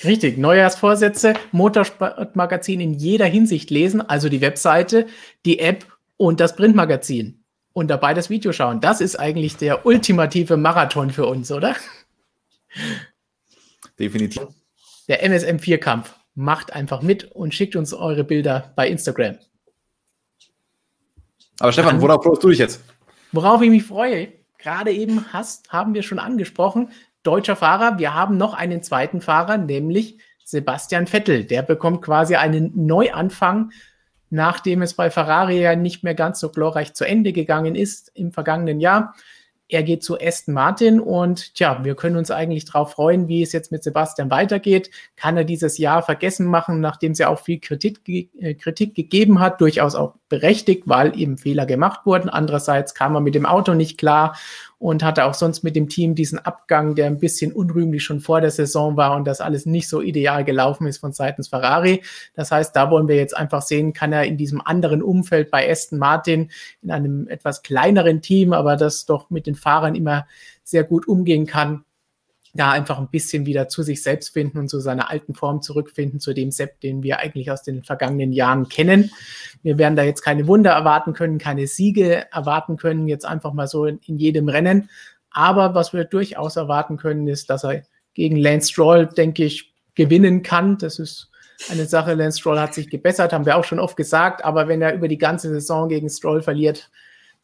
Richtig, 0.02 0.38
Neujahrsvorsätze, 0.38 1.34
Motorsportmagazin 1.52 2.80
in 2.80 2.94
jeder 2.94 3.26
Hinsicht 3.26 3.70
lesen, 3.70 4.00
also 4.00 4.28
die 4.30 4.40
Webseite, 4.40 5.06
die 5.44 5.58
App 5.58 5.84
und 6.16 6.40
das 6.40 6.56
Printmagazin. 6.56 7.42
Und 7.72 7.88
dabei 7.88 8.14
das 8.14 8.30
Video 8.30 8.52
schauen. 8.52 8.80
Das 8.80 9.00
ist 9.00 9.16
eigentlich 9.16 9.56
der 9.56 9.86
ultimative 9.86 10.56
Marathon 10.56 11.10
für 11.10 11.26
uns, 11.26 11.52
oder? 11.52 11.76
Definitiv. 13.98 14.42
Der 15.08 15.24
MSM4-Kampf. 15.24 16.14
Macht 16.34 16.72
einfach 16.72 17.02
mit 17.02 17.24
und 17.32 17.54
schickt 17.54 17.76
uns 17.76 17.92
eure 17.92 18.24
Bilder 18.24 18.72
bei 18.76 18.88
Instagram. 18.88 19.38
Aber 21.60 21.72
Stefan, 21.72 22.00
worauf 22.00 22.24
freust 22.24 22.42
du 22.42 22.48
dich 22.48 22.58
jetzt? 22.58 22.82
Worauf 23.32 23.62
ich 23.62 23.70
mich 23.70 23.84
freue, 23.84 24.32
gerade 24.58 24.90
eben 24.90 25.26
hast, 25.32 25.70
haben 25.70 25.94
wir 25.94 26.02
schon 26.02 26.18
angesprochen, 26.18 26.88
deutscher 27.22 27.54
Fahrer. 27.54 27.98
Wir 27.98 28.14
haben 28.14 28.36
noch 28.38 28.54
einen 28.54 28.82
zweiten 28.82 29.20
Fahrer, 29.20 29.58
nämlich 29.58 30.18
Sebastian 30.42 31.06
Vettel. 31.06 31.44
Der 31.44 31.62
bekommt 31.62 32.02
quasi 32.02 32.34
einen 32.34 32.72
Neuanfang, 32.86 33.72
nachdem 34.30 34.80
es 34.80 34.94
bei 34.94 35.10
Ferrari 35.10 35.60
ja 35.60 35.76
nicht 35.76 36.02
mehr 36.02 36.14
ganz 36.14 36.40
so 36.40 36.50
glorreich 36.50 36.94
zu 36.94 37.04
Ende 37.04 37.32
gegangen 37.32 37.74
ist 37.74 38.10
im 38.14 38.32
vergangenen 38.32 38.80
Jahr. 38.80 39.14
Er 39.70 39.82
geht 39.82 40.02
zu 40.02 40.18
Aston 40.20 40.54
Martin 40.54 41.00
und 41.00 41.54
tja, 41.54 41.84
wir 41.84 41.94
können 41.94 42.16
uns 42.16 42.30
eigentlich 42.30 42.64
darauf 42.64 42.92
freuen, 42.92 43.28
wie 43.28 43.42
es 43.42 43.52
jetzt 43.52 43.70
mit 43.70 43.84
Sebastian 43.84 44.30
weitergeht. 44.30 44.90
Kann 45.16 45.36
er 45.36 45.44
dieses 45.44 45.78
Jahr 45.78 46.02
vergessen 46.02 46.46
machen, 46.46 46.80
nachdem 46.80 47.12
es 47.12 47.18
ja 47.18 47.28
auch 47.28 47.38
viel 47.38 47.60
Kritik, 47.60 48.00
äh, 48.08 48.54
Kritik 48.54 48.94
gegeben 48.94 49.38
hat, 49.38 49.60
durchaus 49.60 49.94
auch 49.94 50.14
berechtigt, 50.28 50.84
weil 50.86 51.18
eben 51.18 51.38
Fehler 51.38 51.66
gemacht 51.66 52.00
wurden. 52.04 52.28
Andererseits 52.28 52.94
kam 52.94 53.14
er 53.14 53.20
mit 53.20 53.34
dem 53.34 53.46
Auto 53.46 53.74
nicht 53.74 53.98
klar 53.98 54.36
und 54.80 55.02
hatte 55.02 55.26
auch 55.26 55.34
sonst 55.34 55.62
mit 55.62 55.76
dem 55.76 55.90
Team 55.90 56.14
diesen 56.14 56.38
Abgang, 56.38 56.94
der 56.94 57.04
ein 57.04 57.18
bisschen 57.18 57.52
unrühmlich 57.52 58.02
schon 58.02 58.20
vor 58.20 58.40
der 58.40 58.50
Saison 58.50 58.96
war 58.96 59.14
und 59.14 59.26
das 59.26 59.42
alles 59.42 59.66
nicht 59.66 59.86
so 59.86 60.00
ideal 60.00 60.42
gelaufen 60.42 60.86
ist 60.86 60.96
von 60.96 61.12
seitens 61.12 61.48
Ferrari. 61.48 62.02
Das 62.34 62.50
heißt, 62.50 62.74
da 62.74 62.90
wollen 62.90 63.06
wir 63.06 63.16
jetzt 63.16 63.36
einfach 63.36 63.60
sehen, 63.60 63.92
kann 63.92 64.14
er 64.14 64.24
in 64.24 64.38
diesem 64.38 64.62
anderen 64.62 65.02
Umfeld 65.02 65.50
bei 65.50 65.70
Aston 65.70 65.98
Martin 65.98 66.50
in 66.80 66.90
einem 66.90 67.28
etwas 67.28 67.62
kleineren 67.62 68.22
Team, 68.22 68.54
aber 68.54 68.76
das 68.76 69.04
doch 69.04 69.28
mit 69.28 69.46
den 69.46 69.54
Fahrern 69.54 69.94
immer 69.94 70.26
sehr 70.64 70.84
gut 70.84 71.06
umgehen 71.06 71.44
kann, 71.44 71.84
da 72.54 72.72
einfach 72.72 72.98
ein 72.98 73.08
bisschen 73.08 73.46
wieder 73.46 73.68
zu 73.68 73.82
sich 73.82 74.02
selbst 74.02 74.30
finden 74.30 74.58
und 74.58 74.68
zu 74.68 74.80
seiner 74.80 75.10
alten 75.10 75.34
Form 75.34 75.62
zurückfinden, 75.62 76.20
zu 76.20 76.32
dem 76.32 76.50
Sepp, 76.50 76.80
den 76.80 77.02
wir 77.02 77.20
eigentlich 77.20 77.50
aus 77.50 77.62
den 77.62 77.84
vergangenen 77.84 78.32
Jahren 78.32 78.68
kennen. 78.68 79.10
Wir 79.62 79.78
werden 79.78 79.96
da 79.96 80.02
jetzt 80.02 80.22
keine 80.22 80.46
Wunder 80.46 80.72
erwarten 80.72 81.12
können, 81.12 81.38
keine 81.38 81.66
Siege 81.66 82.26
erwarten 82.32 82.76
können, 82.76 83.06
jetzt 83.06 83.24
einfach 83.24 83.52
mal 83.52 83.68
so 83.68 83.86
in, 83.86 83.98
in 84.06 84.18
jedem 84.18 84.48
Rennen. 84.48 84.90
Aber 85.30 85.74
was 85.74 85.92
wir 85.92 86.04
durchaus 86.04 86.56
erwarten 86.56 86.96
können, 86.96 87.28
ist, 87.28 87.50
dass 87.50 87.64
er 87.64 87.82
gegen 88.14 88.36
Lance 88.36 88.70
Stroll, 88.70 89.06
denke 89.06 89.44
ich, 89.44 89.72
gewinnen 89.94 90.42
kann. 90.42 90.76
Das 90.78 90.98
ist 90.98 91.30
eine 91.70 91.86
Sache. 91.86 92.14
Lance 92.14 92.40
Stroll 92.40 92.58
hat 92.58 92.74
sich 92.74 92.90
gebessert, 92.90 93.32
haben 93.32 93.46
wir 93.46 93.56
auch 93.56 93.64
schon 93.64 93.78
oft 93.78 93.96
gesagt. 93.96 94.44
Aber 94.44 94.66
wenn 94.66 94.82
er 94.82 94.94
über 94.94 95.06
die 95.06 95.18
ganze 95.18 95.50
Saison 95.50 95.88
gegen 95.88 96.08
Stroll 96.08 96.42
verliert, 96.42 96.90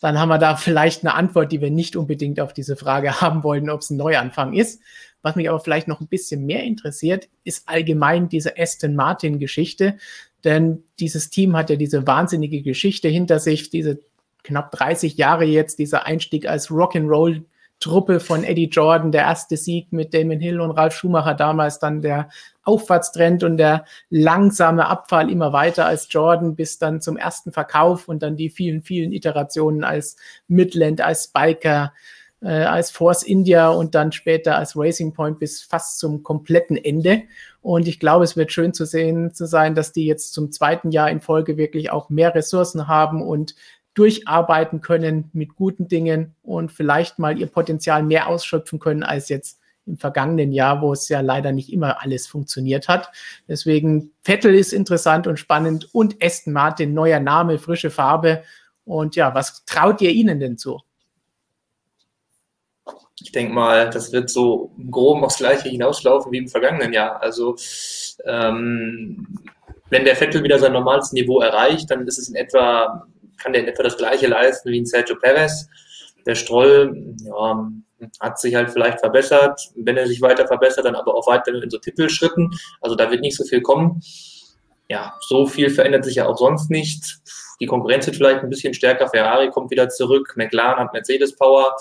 dann 0.00 0.19
haben 0.19 0.29
wir 0.29 0.38
da 0.38 0.57
vielleicht 0.57 1.03
eine 1.03 1.15
Antwort, 1.15 1.53
die 1.53 1.61
wir 1.61 1.71
nicht 1.71 1.97
unbedingt 1.97 2.41
auf 2.41 2.53
diese 2.53 2.76
Frage 2.76 3.21
haben 3.21 3.43
wollen, 3.43 3.71
ob 3.71 3.81
es 3.81 3.91
ein 3.91 3.97
Neuanfang 3.97 4.53
ist. 4.53 4.81
Was 5.23 5.37
mich 5.37 5.49
aber 5.49 5.61
vielleicht 5.61 5.88
noch 5.88 6.00
ein 6.00 6.09
bisschen 6.09 6.47
mehr 6.47 6.62
interessiert, 6.62 7.29
ist 7.43 7.69
allgemein 7.69 8.29
diese 8.29 8.57
Aston 8.59 8.95
Martin-Geschichte. 8.95 9.97
Denn 10.45 10.85
dieses 11.00 11.31
Team 11.31 11.57
hat 11.57 11.71
ja 11.71 11.76
diese 11.76 12.07
wahnsinnige 12.07 12.62
Geschichte 12.62 13.09
hinter 13.09 13.41
sich, 13.41 13.71
diese 13.71 13.99
knapp 14.45 14.71
30 14.71 15.17
Jahre 15.17 15.45
jetzt, 15.45 15.79
dieser 15.81 16.07
Einstieg 16.07 16.49
als 16.49 16.71
Rock'n'Roll 16.71 17.43
Truppe 17.81 18.21
von 18.21 18.43
Eddie 18.45 18.69
Jordan, 18.69 19.12
der 19.12 19.23
erste 19.23 19.57
Sieg 19.57 19.93
mit 19.93 20.15
Damon 20.15 20.41
Hill 20.41 20.61
und 20.61 20.71
Ralf 20.71 20.95
Schumacher 20.95 21.35
damals, 21.35 21.79
dann 21.79 22.00
der 22.00 22.31
Aufwärtstrend 22.66 23.44
und 23.44 23.56
der 23.56 23.85
langsame 24.11 24.87
Abfall 24.87 25.30
immer 25.30 25.52
weiter 25.52 25.87
als 25.87 26.08
Jordan 26.11 26.56
bis 26.56 26.78
dann 26.78 27.00
zum 27.00 27.16
ersten 27.16 27.52
Verkauf 27.52 28.08
und 28.08 28.23
dann 28.23 28.37
die 28.37 28.50
vielen, 28.50 28.82
vielen 28.82 29.12
Iterationen 29.12 29.85
als 29.85 30.16
Midland, 30.49 31.00
als 31.00 31.25
Spiker, 31.25 31.92
äh, 32.42 32.49
als 32.49 32.90
Force 32.90 33.23
India 33.23 33.68
und 33.68 33.94
dann 33.94 34.12
später 34.12 34.56
als 34.56 34.76
Racing 34.76 35.14
Point 35.14 35.38
bis 35.38 35.62
fast 35.62 35.99
zum 35.99 36.23
kompletten 36.23 36.76
Ende. 36.76 37.23
Und 37.62 37.88
ich 37.88 37.99
glaube, 37.99 38.25
es 38.25 38.37
wird 38.37 38.52
schön 38.52 38.75
zu 38.75 38.85
sehen 38.85 39.32
zu 39.35 39.46
sein, 39.46 39.75
dass 39.75 39.92
die 39.92 40.06
jetzt 40.06 40.32
zum 40.32 40.52
zweiten 40.52 40.90
Jahr 40.90 41.11
in 41.11 41.20
Folge 41.20 41.56
wirklich 41.56 41.90
auch 41.90 42.11
mehr 42.11 42.35
Ressourcen 42.35 42.88
haben 42.88 43.23
und 43.23 43.54
durcharbeiten 43.94 44.82
können 44.82 45.30
mit 45.32 45.56
guten 45.56 45.88
Dingen 45.88 46.35
und 46.42 46.70
vielleicht 46.70 47.18
mal 47.18 47.38
ihr 47.38 47.46
Potenzial 47.46 48.02
mehr 48.02 48.28
ausschöpfen 48.28 48.78
können 48.78 49.02
als 49.02 49.30
jetzt 49.30 49.58
im 49.87 49.97
vergangenen 49.97 50.52
Jahr, 50.52 50.83
wo 50.83 50.93
es 50.93 51.09
ja 51.09 51.21
leider 51.21 51.52
nicht 51.52 51.73
immer 51.73 52.02
alles 52.02 52.26
funktioniert 52.26 52.88
hat. 52.88 53.11
Deswegen 53.49 54.12
Vettel 54.23 54.55
ist 54.55 54.73
interessant 54.73 55.26
und 55.26 55.38
spannend 55.38 55.95
und 55.95 56.23
Aston 56.23 56.52
Martin, 56.52 56.95
neuer 56.95 57.21
Name, 57.21 57.59
frische 57.59 57.90
Farbe. 57.90 58.43
Und 58.85 59.16
ja, 59.16 59.35
was 59.35 59.64
traut 59.64 60.00
ihr 60.00 60.11
ihnen 60.11 60.40
denn 60.40 60.59
zu? 60.59 60.81
Ich 63.21 63.33
denke 63.33 63.52
mal, 63.52 63.88
das 63.90 64.12
wird 64.12 64.28
so 64.28 64.73
grob 64.90 65.23
aufs 65.23 65.38
Gleiche 65.38 65.69
hinauslaufen 65.69 66.31
wie 66.33 66.38
im 66.38 66.49
vergangenen 66.49 66.93
Jahr. 66.93 67.23
Also 67.23 67.57
ähm, 68.25 69.26
wenn 69.88 70.05
der 70.05 70.16
Vettel 70.16 70.43
wieder 70.43 70.59
sein 70.59 70.73
normales 70.73 71.12
Niveau 71.12 71.40
erreicht, 71.40 71.90
dann 71.90 72.07
ist 72.07 72.19
es 72.19 72.28
in 72.28 72.35
etwa 72.35 73.07
kann 73.37 73.52
der 73.52 73.62
in 73.62 73.69
etwa 73.69 73.83
das 73.83 73.97
gleiche 73.97 74.26
leisten 74.26 74.71
wie 74.71 74.81
ein 74.81 74.87
Sergio 74.87 75.16
Perez. 75.16 75.69
Der 76.25 76.35
Stroll, 76.35 77.14
ja, 77.25 77.71
hat 78.21 78.38
sich 78.38 78.55
halt 78.55 78.71
vielleicht 78.71 79.00
verbessert. 79.00 79.61
Wenn 79.75 79.97
er 79.97 80.07
sich 80.07 80.21
weiter 80.21 80.47
verbessert, 80.47 80.85
dann 80.85 80.95
aber 80.95 81.15
auch 81.15 81.26
weiter 81.26 81.55
in 81.55 81.71
so 81.71 81.79
Titelschritten. 81.79 82.50
Also 82.81 82.95
da 82.95 83.11
wird 83.11 83.21
nicht 83.21 83.37
so 83.37 83.45
viel 83.45 83.62
kommen. 83.62 84.00
Ja, 84.88 85.15
so 85.21 85.47
viel 85.47 85.71
verändert 85.71 86.05
sich 86.05 86.17
ja 86.17 86.26
auch 86.26 86.37
sonst 86.37 86.71
nicht. 86.71 87.19
Die 87.61 87.67
Konkurrenz 87.67 88.07
wird 88.07 88.17
vielleicht 88.17 88.43
ein 88.43 88.50
bisschen 88.50 88.75
stärker. 88.75 89.09
Ferrari 89.09 89.50
kommt 89.50 89.71
wieder 89.71 89.88
zurück. 89.88 90.35
McLaren 90.37 90.79
hat 90.79 90.93
Mercedes 90.93 91.35
Power. 91.35 91.76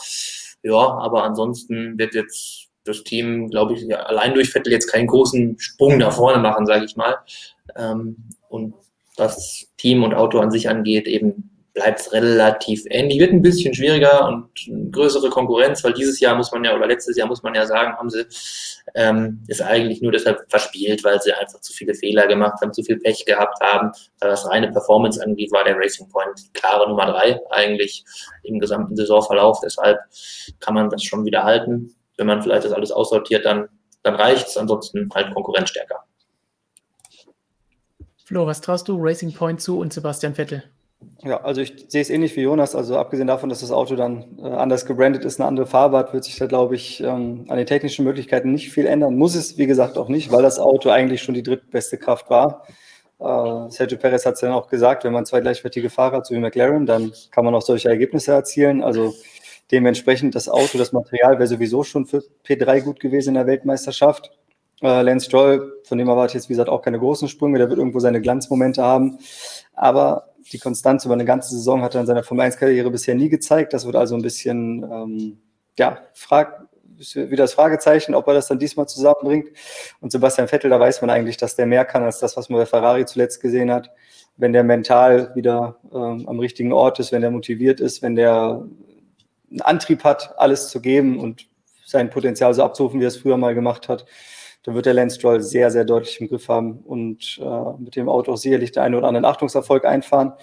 Ja, 0.64 0.74
aber 0.74 1.24
ansonsten 1.24 1.98
wird 1.98 2.16
jetzt 2.16 2.70
das 2.86 3.04
Team, 3.04 3.50
glaube 3.50 3.74
ich, 3.74 3.96
allein 3.96 4.34
durch 4.34 4.52
Vettel 4.52 4.72
jetzt 4.72 4.92
keinen 4.92 5.08
großen 5.08 5.60
Sprung 5.60 5.98
nach 5.98 6.14
vorne 6.14 6.40
machen, 6.40 6.66
sage 6.66 6.86
ich 6.86 6.96
mal. 6.96 7.18
Ähm, 7.76 8.30
und 8.48 8.74
was 9.18 9.68
Team 9.78 10.04
und 10.04 10.14
Auto 10.14 10.40
an 10.40 10.52
sich 10.52 10.70
angeht, 10.70 11.08
eben 11.08 11.55
bleibt 11.76 12.00
es 12.00 12.12
relativ 12.14 12.84
ähnlich. 12.90 13.20
Wird 13.20 13.34
ein 13.34 13.42
bisschen 13.42 13.74
schwieriger 13.74 14.26
und 14.28 14.50
größere 14.92 15.30
Konkurrenz, 15.30 15.84
weil 15.84 15.94
dieses 15.94 16.20
Jahr 16.22 16.36
muss 16.36 16.52
man 16.52 16.64
ja, 16.64 16.74
oder 16.74 16.88
letztes 16.88 17.18
Jahr 17.18 17.28
muss 17.28 17.44
man 17.44 17.54
ja 17.54 17.68
sagen, 17.68 17.96
haben 17.98 18.10
sie, 18.10 18.26
ähm, 18.96 19.44
ist 19.48 19.62
eigentlich 19.62 20.02
nur 20.02 20.14
deshalb 20.14 20.50
verspielt, 20.50 21.04
weil 21.04 21.22
sie 21.22 21.34
einfach 21.34 21.60
zu 21.60 21.74
viele 21.74 21.94
Fehler 21.94 22.28
gemacht 22.28 22.62
haben, 22.62 22.74
zu 22.74 22.82
viel 22.82 22.98
Pech 22.98 23.26
gehabt 23.26 23.60
haben. 23.62 23.92
Was 24.22 24.50
reine 24.50 24.72
Performance 24.72 25.22
angeht, 25.22 25.52
war 25.52 25.66
der 25.66 25.76
Racing 25.76 26.08
Point 26.10 26.54
klare 26.54 26.88
Nummer 26.88 27.08
drei 27.08 27.40
eigentlich 27.52 28.06
im 28.44 28.60
gesamten 28.60 28.96
Saisonverlauf. 28.96 29.60
Deshalb 29.62 30.00
kann 30.62 30.74
man 30.74 30.90
das 30.90 31.04
schon 31.04 31.26
wieder 31.26 31.44
halten. 31.44 31.94
Wenn 32.18 32.28
man 32.28 32.42
vielleicht 32.42 32.64
das 32.64 32.72
alles 32.72 32.92
aussortiert, 32.92 33.46
dann, 33.46 33.68
dann 34.02 34.16
reicht 34.16 34.48
es. 34.48 34.58
Ansonsten 34.58 35.10
halt 35.14 35.34
konkurrenzstärker. 35.34 36.06
Flo, 38.24 38.48
was 38.48 38.62
traust 38.62 38.88
du 38.88 38.98
Racing 38.98 39.34
Point 39.34 39.60
zu 39.62 39.78
und 39.78 39.92
Sebastian 39.92 40.34
Vettel? 40.34 40.64
Ja, 41.24 41.42
also 41.42 41.62
ich 41.62 41.86
sehe 41.88 42.02
es 42.02 42.10
ähnlich 42.10 42.36
wie 42.36 42.42
Jonas. 42.42 42.76
Also 42.76 42.98
abgesehen 42.98 43.28
davon, 43.28 43.50
dass 43.50 43.62
das 43.62 43.72
Auto 43.72 43.96
dann 43.96 44.38
äh, 44.40 44.48
anders 44.48 44.86
gebrandet 44.86 45.26
ist, 45.26 45.40
eine 45.40 45.48
andere 45.48 45.66
Farbe 45.66 45.98
hat, 45.98 46.14
wird 46.14 46.24
sich 46.24 46.38
da, 46.38 46.46
glaube 46.46 46.76
ich, 46.76 47.02
ähm, 47.02 47.46
an 47.48 47.58
den 47.58 47.66
technischen 47.66 48.06
Möglichkeiten 48.06 48.52
nicht 48.52 48.72
viel 48.72 48.86
ändern. 48.86 49.18
Muss 49.18 49.36
es, 49.36 49.58
wie 49.58 49.66
gesagt, 49.68 49.98
auch 49.98 50.10
nicht, 50.10 50.32
weil 50.32 50.44
das 50.44 50.60
Auto 50.60 50.90
eigentlich 50.90 51.24
schon 51.24 51.34
die 51.34 51.44
drittbeste 51.44 51.98
Kraft 51.98 52.30
war. 52.30 52.66
Äh, 53.20 53.70
Sergio 53.70 53.98
Perez 53.98 54.26
hat 54.26 54.36
es 54.36 54.42
dann 54.42 54.52
auch 54.52 54.68
gesagt, 54.68 55.04
wenn 55.04 55.14
man 55.14 55.26
zwei 55.26 55.42
gleichwertige 55.42 55.90
Fahrer 55.90 56.18
hat, 56.18 56.28
so 56.28 56.36
wie 56.36 56.40
McLaren, 56.40 56.86
dann 56.86 57.12
kann 57.32 57.46
man 57.46 57.56
auch 57.56 57.62
solche 57.62 57.90
Ergebnisse 57.90 58.32
erzielen. 58.34 58.84
Also 58.84 59.14
dementsprechend 59.72 60.36
das 60.36 60.50
Auto, 60.50 60.78
das 60.78 60.92
Material 60.92 61.40
wäre 61.40 61.48
sowieso 61.48 61.84
schon 61.84 62.06
für 62.06 62.24
P3 62.46 62.82
gut 62.82 63.00
gewesen 63.00 63.30
in 63.30 63.36
der 63.36 63.48
Weltmeisterschaft. 63.48 64.32
Äh, 64.82 65.02
Lance 65.02 65.26
Stroll, 65.26 65.82
von 65.84 65.98
dem 65.98 66.10
erwarte 66.10 66.32
ich 66.32 66.36
jetzt, 66.36 66.50
wie 66.50 66.54
gesagt, 66.54 66.70
auch 66.70 66.82
keine 66.82 67.00
großen 67.00 67.28
Sprünge, 67.30 67.58
der 67.58 67.70
wird 67.70 67.80
irgendwo 67.80 68.00
seine 68.00 68.22
Glanzmomente 68.22 68.84
haben. 68.84 69.20
Aber 69.74 70.35
die 70.52 70.60
Konstanz 70.60 71.06
über 71.06 71.14
eine 71.14 71.26
ganze 71.26 71.52
Saison 71.52 71.82
hat 71.82 71.96
er 71.96 72.02
in 72.02 72.08
seiner 72.08 72.24
Formel 72.24 72.46
1-Karriere 72.46 72.92
bisher 72.92 73.16
nie 73.16 73.30
gezeigt. 73.30 73.74
Das 73.74 73.86
wird 73.86 73.96
also 73.96 74.16
ein 74.16 74.22
bisschen, 74.22 74.84
ähm, 74.84 75.42
ja, 75.78 76.00
frag, 76.14 76.68
wieder 76.98 77.44
das 77.44 77.54
Fragezeichen, 77.54 78.16
ob 78.16 78.28
er 78.28 78.36
das 78.36 78.48
dann 78.48 78.60
diesmal 78.60 78.88
zusammenbringt. 78.88 79.50
Und 80.02 80.12
Sebastian 80.12 80.48
Vettel, 80.48 80.70
da 80.70 80.80
weiß 80.80 81.02
man 81.02 81.10
eigentlich, 81.10 81.38
dass 81.38 81.56
der 81.56 81.66
mehr 81.66 81.84
kann 81.84 82.04
als 82.04 82.20
das, 82.20 82.38
was 82.38 82.50
man 82.50 82.60
bei 82.60 82.66
Ferrari 82.66 83.06
zuletzt 83.06 83.42
gesehen 83.42 83.72
hat. 83.72 83.92
Wenn 84.38 84.54
der 84.54 84.64
mental 84.64 85.34
wieder 85.36 85.78
ähm, 85.94 86.28
am 86.28 86.40
richtigen 86.40 86.74
Ort 86.74 87.00
ist, 87.00 87.12
wenn 87.12 87.22
der 87.22 87.32
motiviert 87.32 87.80
ist, 87.80 88.02
wenn 88.02 88.16
der 88.16 88.66
einen 89.50 89.62
Antrieb 89.62 90.04
hat, 90.04 90.38
alles 90.38 90.70
zu 90.70 90.80
geben 90.80 91.20
und 91.20 91.48
sein 91.86 92.10
Potenzial 92.10 92.54
so 92.54 92.64
abzurufen, 92.64 93.00
wie 93.00 93.06
er 93.06 93.10
es 93.10 93.18
früher 93.18 93.38
mal 93.38 93.56
gemacht 93.56 93.90
hat, 93.90 94.06
da 94.66 94.74
wird 94.74 94.88
der 94.88 94.96
Lance 94.96 95.18
Stroll 95.18 95.42
sehr, 95.42 95.70
sehr 95.70 95.86
deutlich 95.86 96.20
im 96.20 96.28
Griff 96.28 96.50
haben 96.50 96.80
und 96.80 97.40
äh, 97.40 97.80
mit 97.80 97.96
dem 97.96 98.10
Auto 98.10 98.34
auch 98.34 98.38
sicherlich 98.38 98.72
der 98.72 98.82
eine 98.82 98.98
oder 98.98 99.08
andere 99.08 99.28
Achtungserfolg 99.28 99.86
einfahren. 99.86 100.34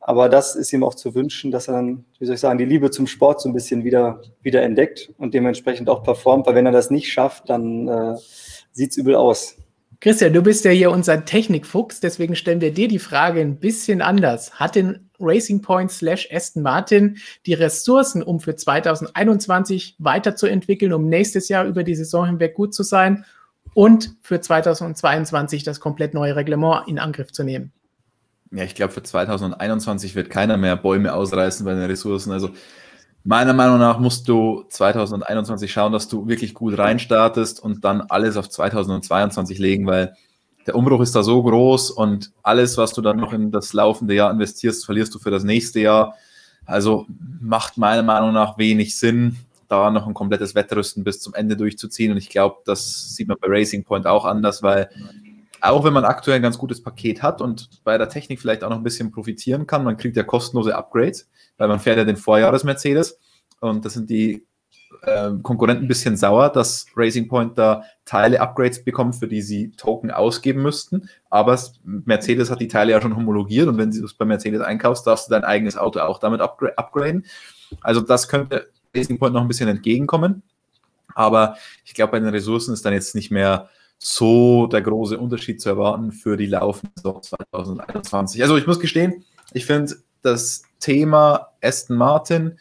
Aber 0.00 0.30
das 0.30 0.56
ist 0.56 0.72
ihm 0.72 0.82
auch 0.82 0.94
zu 0.94 1.14
wünschen, 1.14 1.50
dass 1.50 1.68
er 1.68 1.74
dann, 1.74 2.06
wie 2.18 2.24
soll 2.24 2.36
ich 2.36 2.40
sagen, 2.40 2.58
die 2.58 2.64
Liebe 2.64 2.90
zum 2.90 3.06
Sport 3.06 3.42
so 3.42 3.48
ein 3.48 3.52
bisschen 3.52 3.84
wieder, 3.84 4.22
wieder 4.40 4.62
entdeckt 4.62 5.12
und 5.18 5.34
dementsprechend 5.34 5.90
auch 5.90 6.02
performt. 6.02 6.46
Weil 6.46 6.54
wenn 6.54 6.64
er 6.64 6.72
das 6.72 6.90
nicht 6.90 7.12
schafft, 7.12 7.50
dann 7.50 7.88
äh, 7.88 8.14
sieht 8.72 8.92
es 8.92 8.96
übel 8.96 9.14
aus. 9.14 9.56
Christian, 10.00 10.32
du 10.32 10.42
bist 10.42 10.64
ja 10.64 10.70
hier 10.70 10.90
unser 10.90 11.26
Technikfuchs, 11.26 12.00
deswegen 12.00 12.36
stellen 12.36 12.62
wir 12.62 12.72
dir 12.72 12.88
die 12.88 13.00
Frage 13.00 13.40
ein 13.40 13.58
bisschen 13.58 14.00
anders. 14.00 14.54
Hat 14.54 14.76
denn 14.76 15.10
Racing 15.20 15.60
Point 15.60 15.90
slash 15.90 16.28
Aston 16.32 16.62
Martin 16.62 17.18
die 17.44 17.54
Ressourcen, 17.54 18.22
um 18.22 18.40
für 18.40 18.56
2021 18.56 19.96
weiterzuentwickeln, 19.98 20.94
um 20.94 21.08
nächstes 21.08 21.48
Jahr 21.48 21.66
über 21.66 21.82
die 21.82 21.96
Saison 21.96 22.24
hinweg 22.24 22.54
gut 22.54 22.72
zu 22.72 22.82
sein? 22.82 23.26
Und 23.74 24.16
für 24.22 24.40
2022 24.40 25.62
das 25.62 25.80
komplett 25.80 26.14
neue 26.14 26.36
Reglement 26.36 26.88
in 26.88 26.98
Angriff 26.98 27.32
zu 27.32 27.44
nehmen. 27.44 27.72
Ja, 28.50 28.64
ich 28.64 28.74
glaube, 28.74 28.92
für 28.92 29.02
2021 29.02 30.14
wird 30.14 30.30
keiner 30.30 30.56
mehr 30.56 30.76
Bäume 30.76 31.12
ausreißen 31.12 31.64
bei 31.66 31.74
den 31.74 31.84
Ressourcen. 31.84 32.32
Also 32.32 32.50
meiner 33.24 33.52
Meinung 33.52 33.78
nach 33.78 33.98
musst 33.98 34.26
du 34.28 34.64
2021 34.68 35.70
schauen, 35.70 35.92
dass 35.92 36.08
du 36.08 36.28
wirklich 36.28 36.54
gut 36.54 36.78
reinstartest 36.78 37.62
und 37.62 37.84
dann 37.84 38.00
alles 38.00 38.36
auf 38.36 38.48
2022 38.48 39.58
legen, 39.58 39.86
weil 39.86 40.14
der 40.66 40.76
Umbruch 40.76 41.00
ist 41.00 41.14
da 41.14 41.22
so 41.22 41.42
groß 41.42 41.90
und 41.90 42.32
alles, 42.42 42.78
was 42.78 42.92
du 42.92 43.02
dann 43.02 43.16
noch 43.16 43.32
in 43.32 43.50
das 43.50 43.72
laufende 43.72 44.14
Jahr 44.14 44.30
investierst, 44.30 44.84
verlierst 44.84 45.14
du 45.14 45.18
für 45.18 45.30
das 45.30 45.44
nächste 45.44 45.80
Jahr. 45.80 46.14
Also 46.64 47.06
macht 47.40 47.78
meiner 47.78 48.02
Meinung 48.02 48.32
nach 48.32 48.58
wenig 48.58 48.98
Sinn 48.98 49.36
da 49.68 49.90
noch 49.90 50.06
ein 50.06 50.14
komplettes 50.14 50.54
Wettrüsten 50.54 51.04
bis 51.04 51.20
zum 51.20 51.34
Ende 51.34 51.56
durchzuziehen. 51.56 52.10
Und 52.10 52.18
ich 52.18 52.30
glaube, 52.30 52.56
das 52.64 53.14
sieht 53.14 53.28
man 53.28 53.36
bei 53.40 53.48
Racing 53.48 53.84
Point 53.84 54.06
auch 54.06 54.24
anders, 54.24 54.62
weil 54.62 54.88
auch 55.60 55.84
wenn 55.84 55.92
man 55.92 56.04
aktuell 56.04 56.36
ein 56.36 56.42
ganz 56.42 56.58
gutes 56.58 56.82
Paket 56.82 57.22
hat 57.22 57.40
und 57.40 57.82
bei 57.84 57.98
der 57.98 58.08
Technik 58.08 58.40
vielleicht 58.40 58.64
auch 58.64 58.70
noch 58.70 58.76
ein 58.76 58.84
bisschen 58.84 59.10
profitieren 59.10 59.66
kann, 59.66 59.84
man 59.84 59.96
kriegt 59.96 60.16
ja 60.16 60.22
kostenlose 60.22 60.76
Upgrades, 60.76 61.28
weil 61.56 61.68
man 61.68 61.80
fährt 61.80 61.98
ja 61.98 62.04
den 62.04 62.16
Vorjahres-Mercedes 62.16 63.18
und 63.60 63.84
das 63.84 63.94
sind 63.94 64.08
die 64.08 64.46
äh, 65.02 65.30
Konkurrenten 65.42 65.84
ein 65.84 65.88
bisschen 65.88 66.16
sauer, 66.16 66.48
dass 66.50 66.86
Racing 66.96 67.28
Point 67.28 67.58
da 67.58 67.82
Teile 68.04 68.40
Upgrades 68.40 68.84
bekommt, 68.84 69.16
für 69.16 69.28
die 69.28 69.42
sie 69.42 69.72
Token 69.72 70.10
ausgeben 70.10 70.62
müssten. 70.62 71.08
Aber 71.28 71.58
Mercedes 71.84 72.50
hat 72.50 72.60
die 72.60 72.68
Teile 72.68 72.92
ja 72.92 73.00
schon 73.00 73.16
homologiert 73.16 73.68
und 73.68 73.78
wenn 73.78 73.90
du 73.90 74.04
es 74.04 74.14
bei 74.14 74.24
Mercedes 74.24 74.60
einkaufst, 74.60 75.06
darfst 75.06 75.28
du 75.28 75.32
dein 75.32 75.44
eigenes 75.44 75.76
Auto 75.76 76.00
auch 76.00 76.18
damit 76.20 76.40
upgraden. 76.40 77.26
Also 77.80 78.00
das 78.00 78.28
könnte 78.28 78.70
Racing 78.94 79.18
Point 79.18 79.34
noch 79.34 79.42
ein 79.42 79.48
bisschen 79.48 79.68
entgegenkommen. 79.68 80.42
Aber 81.14 81.56
ich 81.84 81.94
glaube, 81.94 82.12
bei 82.12 82.20
den 82.20 82.28
Ressourcen 82.28 82.72
ist 82.72 82.84
dann 82.84 82.92
jetzt 82.92 83.14
nicht 83.14 83.30
mehr 83.30 83.68
so 83.98 84.66
der 84.68 84.82
große 84.82 85.18
Unterschied 85.18 85.60
zu 85.60 85.68
erwarten 85.68 86.12
für 86.12 86.36
die 86.36 86.46
laufende 86.46 86.92
Saison 86.96 87.22
2021. 87.22 88.42
Also 88.42 88.56
ich 88.56 88.66
muss 88.66 88.78
gestehen, 88.78 89.24
ich 89.52 89.66
finde 89.66 89.96
das 90.22 90.62
Thema 90.78 91.48
Aston 91.60 91.96
Martin 91.96 92.58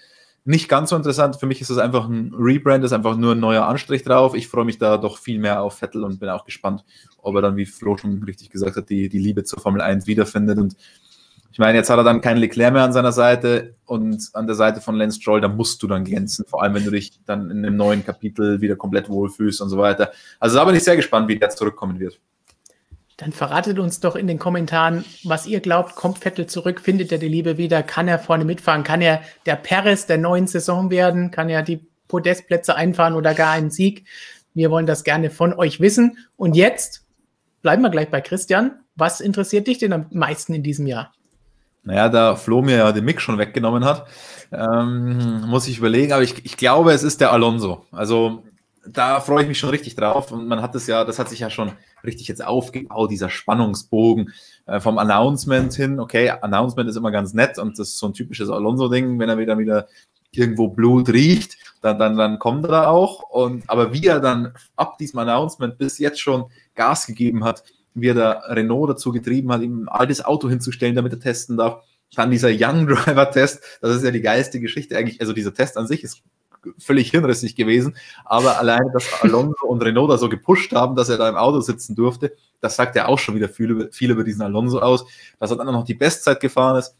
nicht 0.47 0.69
ganz 0.69 0.91
so 0.91 0.95
interessant. 0.95 1.35
Für 1.35 1.45
mich 1.45 1.59
ist 1.59 1.69
das 1.69 1.77
einfach 1.77 2.07
ein 2.07 2.33
Rebrand, 2.33 2.83
ist 2.85 2.93
einfach 2.93 3.17
nur 3.17 3.33
ein 3.33 3.39
neuer 3.39 3.65
Anstrich 3.65 4.03
drauf. 4.03 4.33
Ich 4.33 4.47
freue 4.47 4.63
mich 4.63 4.77
da 4.77 4.97
doch 4.97 5.17
viel 5.17 5.39
mehr 5.39 5.61
auf 5.61 5.77
Vettel 5.77 6.05
und 6.05 6.21
bin 6.21 6.29
auch 6.29 6.45
gespannt, 6.45 6.85
ob 7.17 7.35
er 7.35 7.41
dann, 7.41 7.57
wie 7.57 7.65
Flo 7.65 7.97
schon 7.97 8.23
richtig 8.23 8.49
gesagt 8.49 8.77
hat, 8.77 8.89
die, 8.89 9.09
die 9.09 9.19
Liebe 9.19 9.43
zur 9.43 9.59
Formel 9.59 9.81
1 9.81 10.07
wiederfindet. 10.07 10.57
Und 10.57 10.77
ich 11.57 11.59
meine, 11.59 11.75
jetzt 11.75 11.89
hat 11.89 11.97
er 11.97 12.03
dann 12.03 12.21
keinen 12.21 12.37
Leclerc 12.37 12.71
mehr 12.71 12.83
an 12.83 12.93
seiner 12.93 13.11
Seite 13.11 13.73
und 13.87 14.29
an 14.33 14.45
der 14.45 14.55
Seite 14.55 14.79
von 14.79 14.93
Lance 14.93 15.19
Stroll, 15.19 15.41
da 15.41 15.47
musst 15.47 15.81
du 15.81 15.87
dann 15.87 16.03
glänzen, 16.03 16.45
vor 16.45 16.61
allem 16.61 16.75
wenn 16.75 16.85
du 16.85 16.91
dich 16.91 17.19
dann 17.25 17.49
in 17.49 17.65
einem 17.65 17.75
neuen 17.75 18.05
Kapitel 18.05 18.61
wieder 18.61 18.75
komplett 18.75 19.09
wohlfühlst 19.09 19.59
und 19.61 19.69
so 19.69 19.79
weiter. 19.79 20.11
Also 20.39 20.57
da 20.57 20.65
bin 20.65 20.75
ich 20.75 20.83
sehr 20.83 20.95
gespannt, 20.95 21.27
wie 21.29 21.39
der 21.39 21.49
zurückkommen 21.49 21.99
wird. 21.99 22.19
Dann 23.17 23.31
verratet 23.31 23.79
uns 23.79 23.99
doch 23.99 24.15
in 24.15 24.27
den 24.27 24.37
Kommentaren, 24.37 25.03
was 25.23 25.47
ihr 25.47 25.59
glaubt, 25.59 25.95
kommt 25.95 26.19
Vettel 26.19 26.45
zurück, 26.45 26.79
findet 26.79 27.11
er 27.11 27.17
die 27.17 27.27
Liebe 27.27 27.57
wieder, 27.57 27.81
kann 27.81 28.07
er 28.07 28.19
vorne 28.19 28.45
mitfahren, 28.45 28.83
kann 28.83 29.01
er 29.01 29.23
der 29.47 29.55
Perez 29.55 30.05
der 30.05 30.19
neuen 30.19 30.45
Saison 30.45 30.91
werden, 30.91 31.31
kann 31.31 31.49
er 31.49 31.63
die 31.63 31.83
Podestplätze 32.07 32.75
einfahren 32.75 33.15
oder 33.15 33.33
gar 33.33 33.53
einen 33.53 33.71
Sieg. 33.71 34.05
Wir 34.53 34.69
wollen 34.69 34.85
das 34.85 35.03
gerne 35.03 35.31
von 35.31 35.55
euch 35.55 35.79
wissen. 35.79 36.19
Und 36.35 36.55
jetzt 36.55 37.03
bleiben 37.63 37.81
wir 37.81 37.89
gleich 37.89 38.11
bei 38.11 38.21
Christian. 38.21 38.79
Was 38.95 39.21
interessiert 39.21 39.65
dich 39.65 39.79
denn 39.79 39.93
am 39.93 40.05
meisten 40.11 40.53
in 40.53 40.61
diesem 40.61 40.85
Jahr? 40.85 41.13
Naja, 41.87 42.09
da 42.09 42.35
Flo 42.35 42.61
mir 42.61 42.75
ja 42.75 42.91
den 42.91 43.05
Mick 43.05 43.21
schon 43.21 43.37
weggenommen 43.37 43.85
hat, 43.85 44.07
ähm, 44.51 45.45
muss 45.47 45.69
ich 45.69 45.77
überlegen, 45.77 46.11
aber 46.11 46.21
ich, 46.21 46.43
ich 46.43 46.57
glaube, 46.57 46.91
es 46.91 47.01
ist 47.01 47.21
der 47.21 47.31
Alonso. 47.31 47.85
Also 47.93 48.43
da 48.85 49.21
freue 49.21 49.43
ich 49.43 49.47
mich 49.47 49.57
schon 49.57 49.69
richtig 49.69 49.95
drauf 49.95 50.33
und 50.33 50.49
man 50.49 50.61
hat 50.61 50.75
es 50.75 50.87
ja, 50.87 51.05
das 51.05 51.17
hat 51.17 51.29
sich 51.29 51.39
ja 51.39 51.49
schon 51.49 51.71
richtig 52.03 52.27
jetzt 52.27 52.43
aufgebaut, 52.45 53.09
dieser 53.09 53.29
Spannungsbogen 53.29 54.33
äh, 54.65 54.81
vom 54.81 54.97
Announcement 54.97 55.73
hin. 55.73 56.01
Okay, 56.01 56.29
Announcement 56.29 56.89
ist 56.89 56.97
immer 56.97 57.11
ganz 57.11 57.33
nett 57.33 57.57
und 57.57 57.79
das 57.79 57.87
ist 57.87 57.99
so 57.99 58.07
ein 58.07 58.13
typisches 58.13 58.49
Alonso-Ding, 58.49 59.17
wenn 59.17 59.29
er 59.29 59.37
wieder 59.37 59.57
wieder 59.57 59.87
irgendwo 60.31 60.67
Blut 60.67 61.07
riecht, 61.07 61.57
dann, 61.81 61.97
dann, 61.99 62.17
dann 62.17 62.37
kommt 62.37 62.65
er 62.65 62.71
da 62.71 62.87
auch. 62.87 63.29
Und, 63.29 63.63
aber 63.69 63.93
wie 63.93 64.05
er 64.05 64.19
dann 64.19 64.53
ab 64.75 64.97
diesem 64.97 65.19
Announcement 65.19 65.77
bis 65.77 65.99
jetzt 65.99 66.19
schon 66.19 66.47
Gas 66.75 67.07
gegeben 67.07 67.45
hat, 67.45 67.63
wie 68.01 68.09
er 68.09 68.13
da 68.13 68.31
Renault 68.47 68.89
dazu 68.89 69.11
getrieben 69.11 69.51
hat, 69.51 69.61
ihm 69.61 69.83
ein 69.83 69.87
altes 69.87 70.23
Auto 70.23 70.49
hinzustellen, 70.49 70.95
damit 70.95 71.13
er 71.13 71.19
testen 71.19 71.57
darf. 71.57 71.83
Dann 72.15 72.31
dieser 72.31 72.49
Young 72.49 72.87
Driver 72.87 73.29
Test, 73.31 73.61
das 73.81 73.95
ist 73.95 74.03
ja 74.03 74.11
die 74.11 74.21
geilste 74.21 74.59
Geschichte 74.59 74.97
eigentlich. 74.97 75.19
Also 75.21 75.33
dieser 75.33 75.53
Test 75.53 75.77
an 75.77 75.87
sich 75.87 76.03
ist 76.03 76.21
völlig 76.79 77.11
hirnrissig 77.11 77.55
gewesen, 77.55 77.95
aber 78.25 78.59
alleine, 78.59 78.91
dass 78.91 79.21
Alonso 79.21 79.67
und 79.67 79.81
Renault 79.81 80.09
da 80.09 80.17
so 80.17 80.27
gepusht 80.27 80.73
haben, 80.73 80.95
dass 80.95 81.09
er 81.09 81.17
da 81.17 81.29
im 81.29 81.35
Auto 81.35 81.61
sitzen 81.61 81.95
durfte, 81.95 82.33
das 82.59 82.75
sagt 82.75 82.95
ja 82.95 83.07
auch 83.07 83.19
schon 83.19 83.35
wieder 83.35 83.47
viel 83.47 83.69
über, 83.69 83.91
viel 83.91 84.11
über 84.11 84.23
diesen 84.23 84.41
Alonso 84.41 84.79
aus. 84.79 85.05
Dass 85.39 85.51
er 85.51 85.57
dann 85.57 85.67
noch 85.67 85.85
die 85.85 85.93
Bestzeit 85.93 86.39
gefahren 86.39 86.77
ist, 86.77 86.95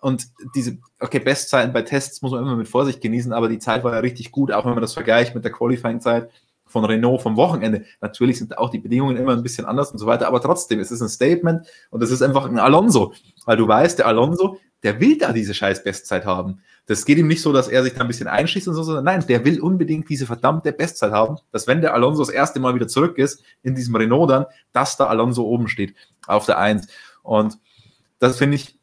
und 0.00 0.28
diese, 0.54 0.78
okay, 0.98 1.18
Bestzeiten 1.18 1.72
bei 1.72 1.82
Tests 1.82 2.22
muss 2.22 2.32
man 2.32 2.42
immer 2.42 2.56
mit 2.56 2.68
Vorsicht 2.68 3.00
genießen, 3.00 3.32
aber 3.32 3.48
die 3.48 3.58
Zeit 3.58 3.84
war 3.84 3.92
ja 3.92 3.98
richtig 3.98 4.32
gut, 4.32 4.50
auch 4.52 4.64
wenn 4.64 4.72
man 4.72 4.80
das 4.80 4.94
vergleicht 4.94 5.34
mit 5.34 5.44
der 5.44 5.52
Qualifying-Zeit 5.52 6.30
von 6.70 6.84
Renault 6.84 7.22
vom 7.22 7.36
Wochenende. 7.36 7.84
Natürlich 8.00 8.38
sind 8.38 8.56
auch 8.56 8.70
die 8.70 8.78
Bedingungen 8.78 9.16
immer 9.16 9.32
ein 9.32 9.42
bisschen 9.42 9.66
anders 9.66 9.90
und 9.90 9.98
so 9.98 10.06
weiter, 10.06 10.26
aber 10.26 10.40
trotzdem, 10.40 10.80
es 10.80 10.90
ist 10.90 11.00
ein 11.02 11.08
Statement 11.08 11.66
und 11.90 12.02
es 12.02 12.10
ist 12.10 12.22
einfach 12.22 12.46
ein 12.46 12.58
Alonso, 12.58 13.12
weil 13.44 13.56
du 13.56 13.66
weißt, 13.66 13.98
der 13.98 14.06
Alonso, 14.06 14.58
der 14.82 15.00
will 15.00 15.18
da 15.18 15.32
diese 15.32 15.52
scheiß 15.52 15.84
Bestzeit 15.84 16.24
haben. 16.24 16.60
Das 16.86 17.04
geht 17.04 17.18
ihm 17.18 17.28
nicht 17.28 17.42
so, 17.42 17.52
dass 17.52 17.68
er 17.68 17.82
sich 17.82 17.94
da 17.94 18.00
ein 18.00 18.08
bisschen 18.08 18.28
einschießt 18.28 18.66
und 18.68 18.74
so, 18.74 18.82
sondern 18.82 19.04
nein, 19.04 19.24
der 19.28 19.44
will 19.44 19.60
unbedingt 19.60 20.08
diese 20.08 20.26
verdammte 20.26 20.72
Bestzeit 20.72 21.12
haben, 21.12 21.36
dass 21.52 21.66
wenn 21.66 21.82
der 21.82 21.94
Alonso 21.94 22.22
das 22.22 22.30
erste 22.30 22.60
Mal 22.60 22.74
wieder 22.74 22.88
zurück 22.88 23.18
ist 23.18 23.42
in 23.62 23.74
diesem 23.74 23.94
Renault 23.94 24.30
dann, 24.30 24.46
dass 24.72 24.96
da 24.96 25.06
Alonso 25.06 25.44
oben 25.44 25.68
steht 25.68 25.94
auf 26.26 26.46
der 26.46 26.58
Eins. 26.58 26.88
Und 27.22 27.58
das 28.18 28.38
finde 28.38 28.56
ich 28.56 28.78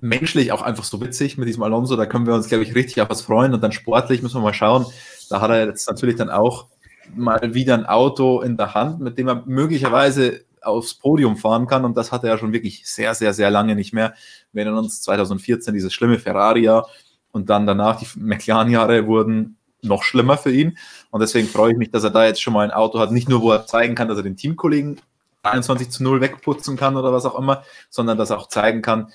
menschlich 0.00 0.52
auch 0.52 0.62
einfach 0.62 0.84
so 0.84 1.00
witzig 1.00 1.38
mit 1.38 1.48
diesem 1.48 1.62
Alonso. 1.62 1.96
Da 1.96 2.06
können 2.06 2.26
wir 2.26 2.34
uns, 2.34 2.48
glaube 2.48 2.64
ich, 2.64 2.74
richtig 2.74 3.00
auf 3.00 3.10
was 3.10 3.22
freuen. 3.22 3.54
Und 3.54 3.62
dann 3.62 3.72
sportlich 3.72 4.22
müssen 4.22 4.36
wir 4.36 4.42
mal 4.42 4.54
schauen. 4.54 4.86
Da 5.28 5.40
hat 5.40 5.50
er 5.50 5.66
jetzt 5.66 5.88
natürlich 5.88 6.16
dann 6.16 6.30
auch 6.30 6.68
mal 7.14 7.54
wieder 7.54 7.74
ein 7.74 7.86
Auto 7.86 8.40
in 8.40 8.56
der 8.56 8.74
Hand, 8.74 9.00
mit 9.00 9.18
dem 9.18 9.28
er 9.28 9.42
möglicherweise 9.46 10.44
aufs 10.62 10.94
Podium 10.94 11.36
fahren 11.36 11.66
kann. 11.66 11.84
Und 11.84 11.96
das 11.96 12.12
hat 12.12 12.24
er 12.24 12.30
ja 12.30 12.38
schon 12.38 12.52
wirklich 12.52 12.82
sehr, 12.86 13.14
sehr, 13.14 13.32
sehr 13.32 13.50
lange 13.50 13.74
nicht 13.74 13.92
mehr. 13.92 14.14
Wir 14.52 14.62
erinnern 14.62 14.84
uns 14.84 15.02
2014 15.02 15.74
dieses 15.74 15.92
schlimme 15.92 16.18
Ferrari-Jahr 16.18 16.88
und 17.32 17.50
dann 17.50 17.66
danach 17.66 18.00
die 18.00 18.06
McLaren-Jahre 18.16 19.06
wurden 19.06 19.56
noch 19.82 20.02
schlimmer 20.02 20.36
für 20.36 20.50
ihn. 20.50 20.76
Und 21.10 21.20
deswegen 21.20 21.46
freue 21.46 21.72
ich 21.72 21.78
mich, 21.78 21.90
dass 21.90 22.04
er 22.04 22.10
da 22.10 22.26
jetzt 22.26 22.42
schon 22.42 22.52
mal 22.52 22.64
ein 22.64 22.72
Auto 22.72 22.98
hat, 22.98 23.12
nicht 23.12 23.28
nur, 23.28 23.42
wo 23.42 23.52
er 23.52 23.66
zeigen 23.66 23.94
kann, 23.94 24.08
dass 24.08 24.16
er 24.16 24.24
den 24.24 24.36
Teamkollegen 24.36 25.00
21 25.42 25.90
zu 25.90 26.02
0 26.02 26.20
wegputzen 26.20 26.76
kann 26.76 26.96
oder 26.96 27.12
was 27.12 27.24
auch 27.24 27.38
immer, 27.38 27.62
sondern 27.90 28.18
dass 28.18 28.30
er 28.30 28.38
auch 28.38 28.48
zeigen 28.48 28.82
kann, 28.82 29.12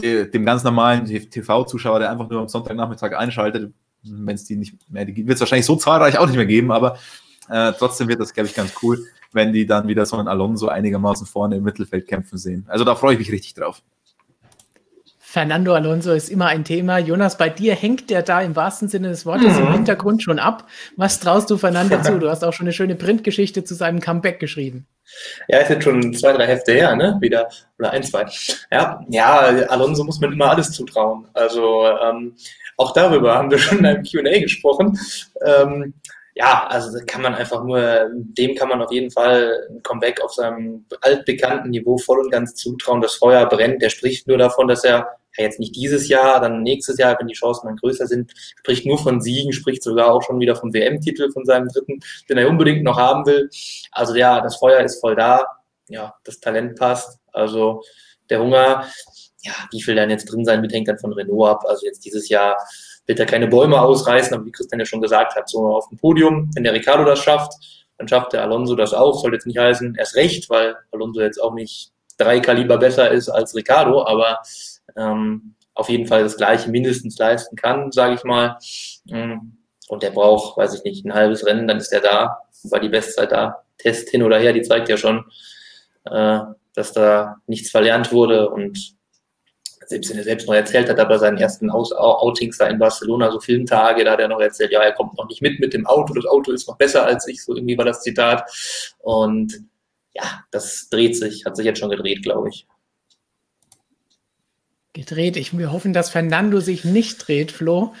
dem 0.00 0.46
ganz 0.46 0.64
normalen 0.64 1.04
TV-Zuschauer, 1.04 1.98
der 1.98 2.10
einfach 2.10 2.28
nur 2.30 2.40
am 2.40 2.48
Sonntagnachmittag 2.48 3.12
einschaltet, 3.16 3.72
wenn 4.02 4.34
es 4.34 4.44
die 4.44 4.56
nicht 4.56 4.74
mehr, 4.90 5.04
die 5.04 5.26
wird 5.26 5.34
es 5.34 5.40
wahrscheinlich 5.40 5.66
so 5.66 5.76
zahlreich 5.76 6.18
auch 6.18 6.26
nicht 6.26 6.36
mehr 6.36 6.46
geben, 6.46 6.72
aber 6.72 6.98
äh, 7.48 7.72
trotzdem 7.78 8.08
wird 8.08 8.20
das, 8.20 8.32
glaube 8.32 8.48
ich, 8.48 8.54
ganz 8.54 8.72
cool, 8.82 9.04
wenn 9.32 9.52
die 9.52 9.66
dann 9.66 9.88
wieder 9.88 10.06
so 10.06 10.16
einen 10.16 10.28
Alonso 10.28 10.68
einigermaßen 10.68 11.26
vorne 11.26 11.56
im 11.56 11.64
Mittelfeld 11.64 12.06
kämpfen 12.06 12.38
sehen. 12.38 12.64
Also 12.68 12.84
da 12.84 12.94
freue 12.94 13.14
ich 13.14 13.18
mich 13.18 13.32
richtig 13.32 13.54
drauf. 13.54 13.82
Fernando 15.30 15.74
Alonso 15.74 16.10
ist 16.10 16.28
immer 16.28 16.46
ein 16.46 16.64
Thema. 16.64 16.98
Jonas, 16.98 17.38
bei 17.38 17.48
dir 17.48 17.76
hängt 17.76 18.10
der 18.10 18.22
da 18.22 18.40
im 18.40 18.56
wahrsten 18.56 18.88
Sinne 18.88 19.10
des 19.10 19.24
Wortes 19.24 19.56
mhm. 19.56 19.66
im 19.66 19.72
Hintergrund 19.74 20.24
schon 20.24 20.40
ab. 20.40 20.66
Was 20.96 21.20
traust 21.20 21.48
du 21.50 21.56
Fernando 21.56 22.00
zu? 22.02 22.18
Du 22.18 22.28
hast 22.28 22.42
auch 22.42 22.52
schon 22.52 22.66
eine 22.66 22.72
schöne 22.72 22.96
Printgeschichte 22.96 23.62
zu 23.62 23.76
seinem 23.76 24.00
Comeback 24.00 24.40
geschrieben. 24.40 24.88
Ja, 25.46 25.58
ist 25.58 25.70
jetzt 25.70 25.84
schon 25.84 26.12
zwei, 26.14 26.32
drei 26.32 26.48
Hefte 26.48 26.72
her, 26.72 26.96
ne? 26.96 27.16
Wieder. 27.20 27.48
Oder 27.78 27.92
ein, 27.92 28.02
zwei. 28.02 28.26
Ja, 28.72 29.04
ja, 29.08 29.38
Alonso 29.68 30.02
muss 30.02 30.20
man 30.20 30.32
immer 30.32 30.50
alles 30.50 30.72
zutrauen. 30.72 31.28
Also 31.32 31.86
ähm, 31.86 32.34
auch 32.80 32.92
darüber 32.92 33.34
haben 33.34 33.50
wir 33.50 33.58
schon 33.58 33.78
in 33.78 33.86
einem 33.86 34.02
QA 34.02 34.40
gesprochen. 34.40 34.98
Ähm, 35.44 35.94
ja, 36.34 36.66
also 36.68 36.98
kann 37.06 37.20
man 37.20 37.34
einfach 37.34 37.62
nur, 37.62 38.08
dem 38.14 38.54
kann 38.54 38.70
man 38.70 38.80
auf 38.80 38.90
jeden 38.90 39.10
Fall 39.10 39.66
ein 39.68 39.82
Comeback 39.82 40.22
auf 40.22 40.32
seinem 40.32 40.86
altbekannten 41.02 41.70
Niveau 41.70 41.98
voll 41.98 42.20
und 42.20 42.30
ganz 42.30 42.54
zutrauen. 42.54 43.02
Das 43.02 43.16
Feuer 43.16 43.46
brennt. 43.46 43.82
Der 43.82 43.90
spricht 43.90 44.26
nur 44.26 44.38
davon, 44.38 44.66
dass 44.66 44.84
er 44.84 45.08
ja, 45.36 45.44
jetzt 45.44 45.60
nicht 45.60 45.76
dieses 45.76 46.08
Jahr, 46.08 46.40
dann 46.40 46.62
nächstes 46.62 46.96
Jahr, 46.96 47.16
wenn 47.20 47.26
die 47.26 47.34
Chancen 47.34 47.66
dann 47.66 47.76
größer 47.76 48.06
sind, 48.06 48.32
spricht 48.34 48.86
nur 48.86 48.96
von 48.96 49.20
Siegen, 49.20 49.52
spricht 49.52 49.82
sogar 49.82 50.10
auch 50.10 50.22
schon 50.22 50.40
wieder 50.40 50.56
vom 50.56 50.72
WM-Titel, 50.72 51.30
von 51.30 51.44
seinem 51.44 51.68
dritten, 51.68 52.00
den 52.30 52.38
er 52.38 52.48
unbedingt 52.48 52.82
noch 52.82 52.98
haben 52.98 53.26
will. 53.26 53.50
Also 53.92 54.14
ja, 54.14 54.40
das 54.40 54.56
Feuer 54.56 54.80
ist 54.80 55.00
voll 55.00 55.16
da. 55.16 55.44
Ja, 55.88 56.14
das 56.24 56.40
Talent 56.40 56.78
passt. 56.78 57.18
Also 57.32 57.82
der 58.30 58.40
Hunger, 58.40 58.86
ja, 59.42 59.52
wie 59.70 59.82
viel 59.82 59.94
dann 59.94 60.10
jetzt 60.10 60.26
drin 60.26 60.44
sein 60.44 60.62
wird, 60.62 60.72
hängt 60.72 60.88
dann 60.88 60.98
von 60.98 61.12
Renault 61.12 61.48
ab. 61.48 61.64
Also 61.66 61.86
jetzt 61.86 62.04
dieses 62.04 62.28
Jahr 62.28 62.56
wird 63.06 63.18
er 63.18 63.26
keine 63.26 63.46
Bäume 63.46 63.80
ausreißen, 63.80 64.34
aber 64.34 64.44
wie 64.44 64.52
Christian 64.52 64.80
ja 64.80 64.86
schon 64.86 65.00
gesagt 65.00 65.34
hat, 65.34 65.48
so 65.48 65.66
auf 65.66 65.88
dem 65.88 65.98
Podium, 65.98 66.50
wenn 66.54 66.64
der 66.64 66.74
Ricardo 66.74 67.04
das 67.04 67.20
schafft, 67.20 67.52
dann 67.96 68.08
schafft 68.08 68.32
der 68.32 68.42
Alonso 68.42 68.74
das 68.74 68.94
auch. 68.94 69.20
Soll 69.20 69.34
jetzt 69.34 69.46
nicht 69.46 69.58
heißen, 69.58 69.94
erst 69.98 70.16
recht, 70.16 70.50
weil 70.50 70.76
Alonso 70.92 71.20
jetzt 71.20 71.42
auch 71.42 71.54
nicht 71.54 71.92
drei 72.18 72.40
Kaliber 72.40 72.78
besser 72.78 73.10
ist 73.10 73.28
als 73.28 73.54
Ricardo, 73.54 74.04
aber 74.06 74.40
ähm, 74.96 75.54
auf 75.74 75.88
jeden 75.88 76.06
Fall 76.06 76.22
das 76.22 76.36
Gleiche 76.36 76.70
mindestens 76.70 77.18
leisten 77.18 77.56
kann, 77.56 77.90
sage 77.92 78.14
ich 78.14 78.24
mal. 78.24 78.58
Mm, 79.06 79.52
und 79.88 80.02
der 80.02 80.10
braucht, 80.10 80.56
weiß 80.56 80.74
ich 80.74 80.84
nicht, 80.84 81.04
ein 81.04 81.14
halbes 81.14 81.44
Rennen, 81.46 81.66
dann 81.66 81.78
ist 81.78 81.92
er 81.92 82.00
da, 82.00 82.38
war 82.64 82.80
die 82.80 82.88
Bestzeit 82.88 83.32
da. 83.32 83.64
Test 83.78 84.10
hin 84.10 84.22
oder 84.22 84.38
her, 84.38 84.52
die 84.52 84.62
zeigt 84.62 84.90
ja 84.90 84.98
schon, 84.98 85.24
äh, 86.04 86.40
dass 86.74 86.92
da 86.92 87.36
nichts 87.46 87.70
verlernt 87.70 88.12
wurde 88.12 88.50
und 88.50 88.94
selbst 89.90 90.10
wenn 90.10 90.18
er 90.18 90.24
selbst 90.24 90.46
noch 90.46 90.54
erzählt 90.54 90.88
hat, 90.88 90.98
aber 90.98 91.18
seinen 91.18 91.38
ersten 91.38 91.68
Aus 91.70 91.92
Outings 91.92 92.58
da 92.58 92.68
in 92.68 92.78
Barcelona, 92.78 93.30
so 93.30 93.40
Filmtage, 93.40 94.04
da 94.04 94.12
hat 94.12 94.20
er 94.20 94.28
noch 94.28 94.40
erzählt, 94.40 94.72
ja, 94.72 94.80
er 94.82 94.92
kommt 94.92 95.18
noch 95.18 95.28
nicht 95.28 95.42
mit 95.42 95.60
mit 95.60 95.74
dem 95.74 95.86
Auto, 95.86 96.14
das 96.14 96.26
Auto 96.26 96.52
ist 96.52 96.68
noch 96.68 96.78
besser 96.78 97.04
als 97.04 97.26
ich, 97.28 97.44
so 97.44 97.54
irgendwie 97.54 97.76
war 97.76 97.84
das 97.84 98.02
Zitat. 98.02 98.50
Und 98.98 99.60
ja, 100.14 100.44
das 100.50 100.88
dreht 100.90 101.16
sich, 101.16 101.44
hat 101.44 101.56
sich 101.56 101.66
jetzt 101.66 101.78
schon 101.78 101.90
gedreht, 101.90 102.22
glaube 102.22 102.48
ich 102.48 102.66
gedreht. 104.92 105.36
Ich, 105.36 105.56
wir 105.56 105.72
hoffen, 105.72 105.92
dass 105.92 106.10
Fernando 106.10 106.60
sich 106.60 106.84
nicht 106.84 107.26
dreht, 107.26 107.52
Flo. 107.52 107.94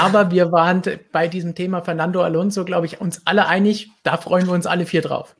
Aber 0.00 0.30
wir 0.30 0.52
waren 0.52 0.82
bei 1.12 1.28
diesem 1.28 1.54
Thema 1.54 1.82
Fernando 1.82 2.22
Alonso, 2.22 2.64
glaube 2.64 2.86
ich, 2.86 3.00
uns 3.00 3.22
alle 3.24 3.46
einig. 3.46 3.90
Da 4.02 4.16
freuen 4.16 4.46
wir 4.46 4.54
uns 4.54 4.66
alle 4.66 4.86
vier 4.86 5.02
drauf. 5.02 5.36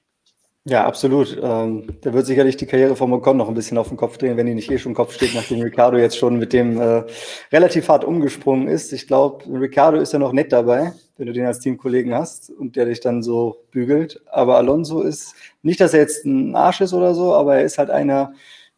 Ja, 0.69 0.85
absolut. 0.85 1.39
Ähm, 1.41 1.87
da 2.01 2.13
wird 2.13 2.27
sicherlich 2.27 2.57
die 2.57 2.67
Karriere 2.67 2.97
von 2.97 3.13
Ocon 3.13 3.37
noch 3.37 3.47
ein 3.47 3.55
bisschen 3.55 3.79
auf 3.79 3.87
den 3.87 3.97
Kopf 3.97 4.19
drehen, 4.19 4.37
wenn 4.37 4.47
die 4.47 4.55
nicht 4.55 4.69
eh 4.69 4.79
schon 4.79 4.91
im 4.91 4.97
Kopf 4.97 5.15
steht, 5.15 5.33
nachdem 5.33 5.61
Ricardo 5.61 5.97
jetzt 5.97 6.19
schon 6.19 6.41
mit 6.41 6.53
dem 6.53 6.81
äh, 6.81 7.05
relativ 7.53 7.89
hart 7.89 8.05
umgesprungen 8.05 8.67
ist. 8.67 8.93
Ich 8.93 9.07
glaube, 9.07 9.45
Ricardo 9.49 9.99
ist 9.99 10.13
ja 10.13 10.19
noch 10.19 10.33
nett 10.33 10.51
dabei, 10.51 10.93
wenn 11.19 11.29
du 11.29 11.33
den 11.33 11.47
als 11.47 11.61
Teamkollegen 11.61 12.13
hast 12.13 12.51
und 12.51 12.75
der 12.75 12.87
dich 12.87 12.99
dann 12.99 13.23
so 13.23 13.63
bügelt. 13.71 14.21
Aber 14.27 14.57
Alonso 14.57 15.03
ist 15.03 15.37
nicht, 15.63 15.81
dass 15.81 15.95
er 15.95 16.01
jetzt 16.01 16.25
ein 16.25 16.57
Arsch 16.57 16.81
ist 16.81 16.93
oder 16.93 17.15
so, 17.15 17.33
aber 17.33 17.59
er 17.59 17.65
ist 17.65 17.79
halt 17.79 17.91
einer, 17.91 18.33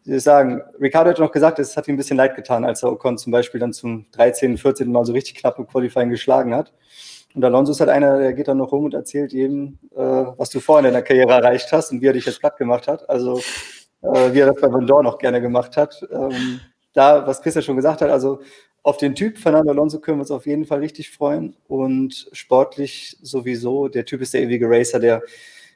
ich 0.04 0.22
sagen, 0.22 0.60
Ricardo 0.78 1.08
hat 1.08 1.18
noch 1.18 1.32
gesagt, 1.32 1.58
es 1.58 1.74
hat 1.74 1.88
ihm 1.88 1.94
ein 1.94 1.96
bisschen 1.96 2.18
leid 2.18 2.36
getan, 2.36 2.66
als 2.66 2.82
er 2.82 2.92
Ocon 2.92 3.16
zum 3.16 3.32
Beispiel 3.32 3.60
dann 3.60 3.72
zum 3.72 4.04
13., 4.12 4.58
14. 4.58 4.92
Mal 4.92 5.06
so 5.06 5.14
richtig 5.14 5.36
knapp 5.36 5.58
im 5.58 5.66
Qualifying 5.66 6.10
geschlagen 6.10 6.54
hat. 6.54 6.70
Und 7.34 7.44
Alonso 7.44 7.72
ist 7.72 7.80
halt 7.80 7.90
einer, 7.90 8.18
der 8.18 8.32
geht 8.32 8.48
dann 8.48 8.56
noch 8.56 8.72
rum 8.72 8.84
und 8.84 8.94
erzählt 8.94 9.32
jedem, 9.32 9.78
äh, 9.94 9.98
was 10.00 10.50
du 10.50 10.60
vorhin 10.60 10.86
in 10.86 10.92
deiner 10.92 11.04
Karriere 11.04 11.32
erreicht 11.32 11.70
hast 11.72 11.92
und 11.92 12.00
wie 12.00 12.06
er 12.06 12.14
dich 12.14 12.26
jetzt 12.26 12.40
platt 12.40 12.56
gemacht 12.56 12.88
hat. 12.88 13.08
Also 13.08 13.38
äh, 14.02 14.32
wie 14.32 14.40
er 14.40 14.46
das 14.46 14.60
bei 14.60 14.72
Vendor 14.72 15.02
noch 15.02 15.18
gerne 15.18 15.40
gemacht 15.40 15.76
hat. 15.76 16.06
Ähm, 16.10 16.60
da, 16.94 17.26
was 17.26 17.42
Chris 17.42 17.54
ja 17.54 17.62
schon 17.62 17.76
gesagt 17.76 18.00
hat, 18.00 18.10
also 18.10 18.40
auf 18.82 18.96
den 18.96 19.14
Typ 19.14 19.38
Fernando 19.38 19.70
Alonso 19.70 20.00
können 20.00 20.18
wir 20.18 20.22
uns 20.22 20.30
auf 20.30 20.46
jeden 20.46 20.64
Fall 20.64 20.78
richtig 20.78 21.10
freuen 21.10 21.54
und 21.66 22.28
sportlich 22.32 23.18
sowieso. 23.20 23.88
Der 23.88 24.04
Typ 24.04 24.22
ist 24.22 24.34
der 24.34 24.42
ewige 24.42 24.68
Racer, 24.68 24.98
der, 24.98 25.22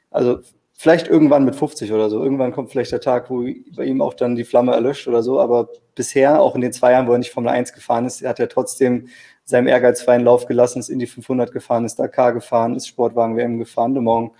also 0.09 0.39
Vielleicht 0.75 1.07
irgendwann 1.07 1.45
mit 1.45 1.55
50 1.55 1.93
oder 1.93 2.09
so. 2.09 2.21
Irgendwann 2.21 2.51
kommt 2.51 2.69
vielleicht 2.69 2.91
der 2.91 2.99
Tag, 2.99 3.29
wo 3.29 3.45
bei 3.75 3.85
ihm 3.85 4.01
auch 4.01 4.15
dann 4.15 4.35
die 4.35 4.43
Flamme 4.43 4.73
erlöscht 4.73 5.07
oder 5.07 5.23
so. 5.23 5.39
Aber 5.39 5.69
bisher, 5.95 6.41
auch 6.41 6.55
in 6.55 6.61
den 6.61 6.73
zwei 6.73 6.91
Jahren, 6.91 7.07
wo 7.07 7.13
er 7.13 7.19
nicht 7.19 7.31
Formel 7.31 7.51
1 7.51 7.71
gefahren 7.71 8.05
ist, 8.05 8.25
hat 8.25 8.39
er 8.41 8.49
trotzdem 8.49 9.07
seinem 9.45 9.67
Ehrgeiz 9.67 10.01
freien 10.01 10.23
Lauf 10.23 10.45
gelassen, 10.45 10.79
ist 10.79 10.89
in 10.89 10.99
die 10.99 11.07
500 11.07 11.51
gefahren, 11.51 11.85
ist 11.85 11.99
Dakar 11.99 12.33
gefahren, 12.33 12.75
ist 12.75 12.87
Sportwagen 12.87 13.35
WM 13.35 13.59
gefahren, 13.59 13.93
Le 13.93 14.01
Mans. 14.01 14.31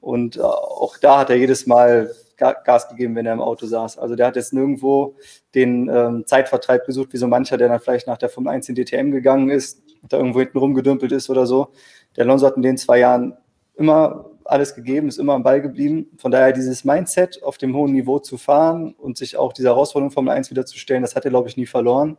Und 0.00 0.36
äh, 0.36 0.40
auch 0.40 0.96
da 0.98 1.18
hat 1.18 1.30
er 1.30 1.36
jedes 1.36 1.66
Mal 1.66 2.10
Gas 2.38 2.88
gegeben, 2.88 3.16
wenn 3.16 3.26
er 3.26 3.32
im 3.32 3.40
Auto 3.40 3.66
saß. 3.66 3.98
Also 3.98 4.14
der 4.14 4.28
hat 4.28 4.36
jetzt 4.36 4.52
nirgendwo 4.52 5.16
den 5.54 5.88
ähm, 5.88 6.24
Zeitvertreib 6.24 6.86
gesucht, 6.86 7.12
wie 7.12 7.16
so 7.16 7.26
mancher, 7.26 7.56
der 7.56 7.68
dann 7.68 7.80
vielleicht 7.80 8.06
nach 8.06 8.18
der 8.18 8.28
Formel 8.28 8.52
1 8.52 8.68
in 8.68 8.76
DTM 8.76 9.10
gegangen 9.10 9.50
ist, 9.50 9.82
da 10.08 10.18
irgendwo 10.18 10.38
hinten 10.38 10.58
rumgedümpelt 10.58 11.10
ist 11.10 11.28
oder 11.30 11.46
so. 11.46 11.72
Der 12.16 12.24
Alonso 12.24 12.46
hat 12.46 12.56
in 12.56 12.62
den 12.62 12.78
zwei 12.78 13.00
Jahren 13.00 13.36
immer 13.74 14.30
alles 14.44 14.74
gegeben, 14.74 15.08
ist 15.08 15.18
immer 15.18 15.34
am 15.34 15.42
Ball 15.42 15.60
geblieben. 15.60 16.06
Von 16.16 16.30
daher 16.30 16.52
dieses 16.52 16.84
Mindset 16.84 17.42
auf 17.42 17.58
dem 17.58 17.74
hohen 17.74 17.92
Niveau 17.92 18.18
zu 18.18 18.38
fahren 18.38 18.94
und 18.96 19.18
sich 19.18 19.36
auch 19.36 19.52
diese 19.52 19.68
Herausforderung 19.68 20.12
Formel 20.12 20.32
1 20.32 20.50
wieder 20.50 20.64
zu 20.64 20.78
stellen, 20.78 21.02
das 21.02 21.16
hat 21.16 21.24
er, 21.24 21.30
glaube 21.30 21.48
ich, 21.48 21.56
nie 21.56 21.66
verloren. 21.66 22.16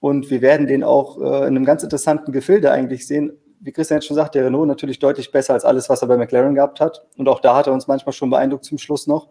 Und 0.00 0.30
wir 0.30 0.42
werden 0.42 0.66
den 0.66 0.84
auch 0.84 1.18
äh, 1.18 1.46
in 1.46 1.56
einem 1.56 1.64
ganz 1.64 1.82
interessanten 1.82 2.32
Gefilde 2.32 2.70
eigentlich 2.70 3.06
sehen. 3.06 3.32
Wie 3.60 3.72
Christian 3.72 3.98
jetzt 3.98 4.06
schon 4.06 4.14
sagt, 4.14 4.34
der 4.34 4.44
Renault 4.44 4.68
natürlich 4.68 4.98
deutlich 5.00 5.32
besser 5.32 5.54
als 5.54 5.64
alles, 5.64 5.88
was 5.88 6.02
er 6.02 6.08
bei 6.08 6.16
McLaren 6.16 6.54
gehabt 6.54 6.80
hat. 6.80 7.06
Und 7.16 7.28
auch 7.28 7.40
da 7.40 7.56
hat 7.56 7.66
er 7.66 7.72
uns 7.72 7.88
manchmal 7.88 8.12
schon 8.12 8.30
beeindruckt 8.30 8.64
zum 8.64 8.78
Schluss 8.78 9.06
noch. 9.06 9.28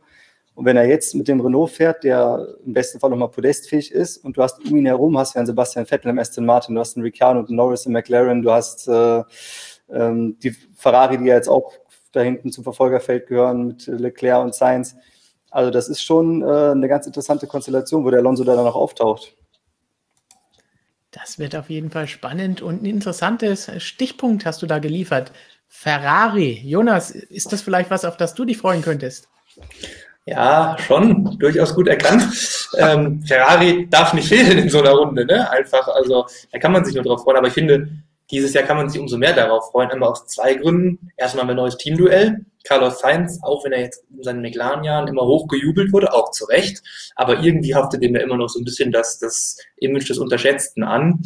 Und 0.58 0.66
wenn 0.66 0.76
er 0.76 0.88
jetzt 0.88 1.14
mit 1.14 1.28
dem 1.28 1.40
Renault 1.40 1.70
fährt, 1.70 2.04
der 2.04 2.48
im 2.66 2.74
besten 2.74 3.00
Fall 3.00 3.12
nochmal 3.12 3.30
podestfähig 3.30 3.92
ist, 3.92 4.18
und 4.18 4.36
du 4.36 4.42
hast 4.42 4.60
um 4.66 4.76
ihn 4.76 4.88
herum, 4.88 5.16
hast 5.18 5.36
du 5.36 5.40
einen 5.40 5.46
Sebastian 5.46 5.86
Vettel 5.86 6.10
im 6.10 6.18
Aston 6.18 6.48
Martin, 6.48 6.74
du 6.74 6.82
hast 6.82 6.98
einen 6.98 7.04
Ricardo 7.04 7.40
und 7.40 7.50
einen 7.50 7.58
Norris 7.58 7.86
im 7.86 7.92
McLaren, 7.92 8.42
du 8.42 8.52
hast 8.52 8.88
äh, 8.88 9.24
ähm, 9.94 10.38
die 10.40 10.52
Ferrari, 10.76 11.20
die 11.20 11.26
ja 11.26 11.36
jetzt 11.36 11.48
auch 11.48 11.74
da 12.12 12.22
hinten 12.22 12.52
zum 12.52 12.64
Verfolgerfeld 12.64 13.28
gehören 13.28 13.68
mit 13.68 13.86
Leclerc 13.86 14.44
und 14.44 14.56
Sainz. 14.56 14.96
Also 15.52 15.70
das 15.70 15.90
ist 15.90 16.02
schon 16.02 16.42
äh, 16.42 16.46
eine 16.46 16.88
ganz 16.88 17.06
interessante 17.06 17.46
Konstellation, 17.46 18.04
wo 18.04 18.10
der 18.10 18.20
Alonso 18.20 18.44
da 18.44 18.56
dann 18.56 18.66
auch 18.66 18.76
auftaucht. 18.76 19.38
Das 21.28 21.40
wird 21.40 21.58
auf 21.58 21.70
jeden 21.70 21.92
Fall 21.92 22.08
spannend 22.08 22.62
und 22.62 22.84
ein 22.84 22.86
interessantes 22.86 23.70
Stichpunkt 23.80 24.46
hast 24.46 24.62
du 24.62 24.66
da 24.66 24.80
geliefert. 24.80 25.34
Ferrari. 25.68 26.62
Jonas, 26.64 27.12
ist 27.12 27.52
das 27.52 27.62
vielleicht 27.62 27.92
was, 27.92 28.06
auf 28.06 28.16
das 28.16 28.34
du 28.34 28.46
dich 28.46 28.58
freuen 28.58 28.82
könntest? 28.82 29.28
Ja, 30.26 30.78
schon, 30.80 31.38
durchaus 31.38 31.76
gut 31.76 31.90
erkannt. 31.90 32.24
ähm, 32.78 33.22
Ferrari 33.24 33.90
darf 33.90 34.14
nicht 34.14 34.30
fehlen 34.30 34.58
in 34.58 34.70
so 34.70 34.80
einer 34.80 34.92
Runde, 34.92 35.26
ne? 35.26 35.52
Einfach, 35.52 35.90
also 35.90 36.26
da 36.54 36.60
kann 36.60 36.72
man 36.72 36.86
sich 36.86 36.96
nur 36.96 37.04
drauf 37.04 37.24
freuen. 37.24 37.40
Aber 37.40 37.48
ich 37.48 37.54
finde, 37.54 37.90
dieses 38.32 38.54
Jahr 38.54 38.64
kann 38.64 38.78
man 38.78 38.88
sich 38.88 39.02
umso 39.02 39.18
mehr 39.18 39.34
darauf 39.34 39.72
freuen. 39.72 39.92
Einmal 39.92 40.12
aus 40.12 40.28
zwei 40.28 40.54
Gründen. 40.54 41.12
Erstmal 41.18 41.50
ein 41.50 41.58
neues 41.58 41.76
Teamduell. 41.76 42.46
Carlos 42.68 43.00
Sainz, 43.00 43.40
auch 43.44 43.64
wenn 43.64 43.72
er 43.72 43.82
jetzt 43.82 44.04
in 44.16 44.24
seinen 44.24 44.42
McLaren-Jahren 44.42 45.08
immer 45.08 45.24
hoch 45.24 45.48
gejubelt 45.48 45.94
wurde, 45.94 46.14
auch 46.14 46.32
zu 46.32 46.46
Recht. 46.46 46.84
Aber 47.16 47.40
irgendwie 47.42 47.76
haftet 47.76 48.04
dem 48.04 48.16
ja 48.16 48.22
immer 48.22 48.38
noch 48.38 48.50
so 48.50 48.60
ein 48.60 48.66
bisschen 48.66 48.92
das, 48.92 49.20
das 49.20 49.58
Image 49.78 50.10
des 50.10 50.18
Unterschätzten 50.18 50.84
an. 50.84 51.22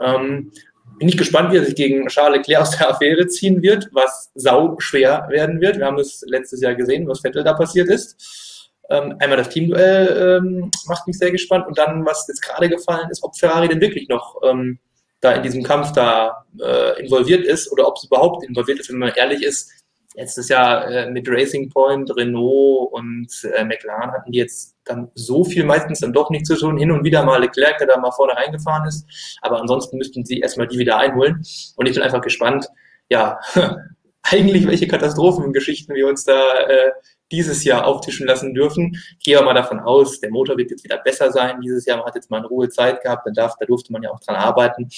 Ähm, 0.00 0.50
bin 0.98 1.08
ich 1.08 1.16
gespannt, 1.16 1.52
wie 1.52 1.56
er 1.56 1.64
sich 1.64 1.76
gegen 1.76 2.08
Charles 2.08 2.38
Leclerc 2.38 2.62
aus 2.62 2.76
der 2.76 2.90
Affäre 2.90 3.26
ziehen 3.28 3.62
wird, 3.62 3.88
was 3.92 4.30
sau 4.34 4.76
schwer 4.80 5.26
werden 5.30 5.60
wird. 5.60 5.78
Wir 5.78 5.86
haben 5.86 5.98
es 5.98 6.22
letztes 6.26 6.60
Jahr 6.60 6.74
gesehen, 6.74 7.08
was 7.08 7.20
Vettel 7.20 7.42
da 7.42 7.54
passiert 7.54 7.88
ist. 7.88 8.70
Ähm, 8.90 9.16
einmal 9.20 9.38
das 9.38 9.48
Teamduell 9.48 10.40
ähm, 10.42 10.70
macht 10.86 11.06
mich 11.06 11.16
sehr 11.16 11.30
gespannt 11.30 11.66
und 11.68 11.78
dann, 11.78 12.04
was 12.04 12.26
jetzt 12.28 12.42
gerade 12.42 12.68
gefallen 12.68 13.08
ist, 13.10 13.22
ob 13.22 13.38
Ferrari 13.38 13.68
denn 13.68 13.80
wirklich 13.80 14.08
noch 14.08 14.40
ähm, 14.42 14.80
da 15.20 15.32
in 15.32 15.42
diesem 15.42 15.62
Kampf 15.62 15.92
da 15.92 16.44
äh, 16.60 17.00
involviert 17.00 17.46
ist 17.46 17.70
oder 17.70 17.86
ob 17.86 17.96
es 17.96 18.04
überhaupt 18.04 18.44
involviert 18.44 18.80
ist, 18.80 18.90
wenn 18.90 18.98
man 18.98 19.12
ehrlich 19.14 19.42
ist. 19.42 19.70
Letztes 20.14 20.48
Jahr 20.48 20.88
äh, 20.90 21.10
mit 21.10 21.28
Racing 21.28 21.70
Point, 21.70 22.10
Renault 22.16 22.92
und 22.92 23.28
äh, 23.54 23.64
McLaren 23.64 24.10
hatten 24.10 24.32
die 24.32 24.38
jetzt 24.38 24.76
dann 24.84 25.10
so 25.14 25.44
viel 25.44 25.64
meistens 25.64 26.00
dann 26.00 26.12
doch 26.12 26.30
nicht 26.30 26.46
zu 26.46 26.56
tun. 26.56 26.78
Hin 26.78 26.90
und 26.90 27.04
wieder 27.04 27.24
mal 27.24 27.40
Leclerc, 27.40 27.78
der 27.78 27.86
da 27.86 27.98
mal 27.98 28.10
vorne 28.10 28.34
reingefahren 28.34 28.88
ist. 28.88 29.06
Aber 29.40 29.60
ansonsten 29.60 29.98
müssten 29.98 30.24
sie 30.24 30.40
erstmal 30.40 30.66
die 30.66 30.78
wieder 30.78 30.96
einholen. 30.96 31.42
Und 31.76 31.86
ich 31.86 31.94
bin 31.94 32.02
einfach 32.02 32.22
gespannt, 32.22 32.66
ja, 33.08 33.38
eigentlich 34.22 34.66
welche 34.66 34.88
Katastrophengeschichten 34.88 35.94
wir 35.94 36.08
uns 36.08 36.24
da 36.24 36.58
äh, 36.66 36.90
dieses 37.30 37.62
Jahr 37.62 37.86
auftischen 37.86 38.26
lassen 38.26 38.54
dürfen. 38.54 38.96
Ich 39.18 39.24
gehe 39.24 39.40
mal 39.42 39.54
davon 39.54 39.78
aus, 39.78 40.20
der 40.20 40.30
Motor 40.30 40.56
wird 40.58 40.72
jetzt 40.72 40.82
wieder 40.82 40.98
besser 40.98 41.30
sein 41.30 41.60
dieses 41.60 41.86
Jahr. 41.86 41.98
Man 41.98 42.06
hat 42.06 42.16
jetzt 42.16 42.30
mal 42.30 42.38
eine 42.38 42.48
Ruhe 42.48 42.68
Zeit 42.68 43.00
gehabt, 43.02 43.26
dann 43.26 43.34
darf, 43.34 43.54
da 43.58 43.66
durfte 43.66 43.92
man 43.92 44.02
ja 44.02 44.10
auch 44.10 44.20
dran 44.20 44.36
arbeiten, 44.36 44.88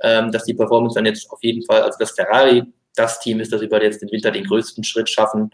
ähm, 0.00 0.32
dass 0.32 0.44
die 0.44 0.54
Performance 0.54 0.94
dann 0.94 1.06
jetzt 1.06 1.30
auf 1.30 1.42
jeden 1.42 1.62
Fall, 1.64 1.82
also 1.82 1.98
das 1.98 2.12
Ferrari 2.12 2.64
das 2.94 3.20
Team 3.20 3.40
ist, 3.40 3.52
das 3.52 3.62
über 3.62 3.82
jetzt 3.82 4.02
den 4.02 4.10
Winter 4.10 4.30
den 4.30 4.44
größten 4.44 4.84
Schritt 4.84 5.08
schaffen 5.08 5.50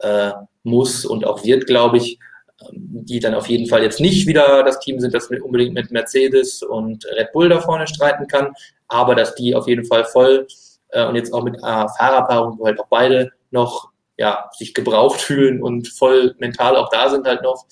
äh, 0.00 0.32
muss 0.62 1.04
und 1.04 1.24
auch 1.26 1.44
wird, 1.44 1.66
glaube 1.66 1.98
ich, 1.98 2.18
ähm, 2.60 2.72
die 3.04 3.20
dann 3.20 3.34
auf 3.34 3.48
jeden 3.48 3.68
Fall 3.68 3.82
jetzt 3.82 4.00
nicht 4.00 4.26
wieder 4.26 4.62
das 4.62 4.80
Team 4.80 5.00
sind, 5.00 5.14
das 5.14 5.28
unbedingt 5.28 5.74
mit 5.74 5.90
Mercedes 5.90 6.62
und 6.62 7.04
Red 7.06 7.32
Bull 7.32 7.48
da 7.48 7.60
vorne 7.60 7.86
streiten 7.86 8.26
kann, 8.26 8.52
aber 8.88 9.14
dass 9.14 9.34
die 9.34 9.54
auf 9.54 9.68
jeden 9.68 9.84
Fall 9.84 10.04
voll 10.04 10.46
äh, 10.90 11.06
und 11.06 11.16
jetzt 11.16 11.32
auch 11.32 11.42
mit 11.42 11.56
äh, 11.56 11.60
Fahrerpaarung, 11.60 12.58
wo 12.58 12.66
halt 12.66 12.80
auch 12.80 12.88
beide 12.88 13.32
noch 13.50 13.90
ja, 14.16 14.48
sich 14.56 14.74
gebraucht 14.74 15.20
fühlen 15.20 15.62
und 15.62 15.88
voll 15.88 16.34
mental 16.38 16.76
auch 16.76 16.88
da 16.88 17.10
sind 17.10 17.26
halt 17.26 17.42
noch, 17.42 17.66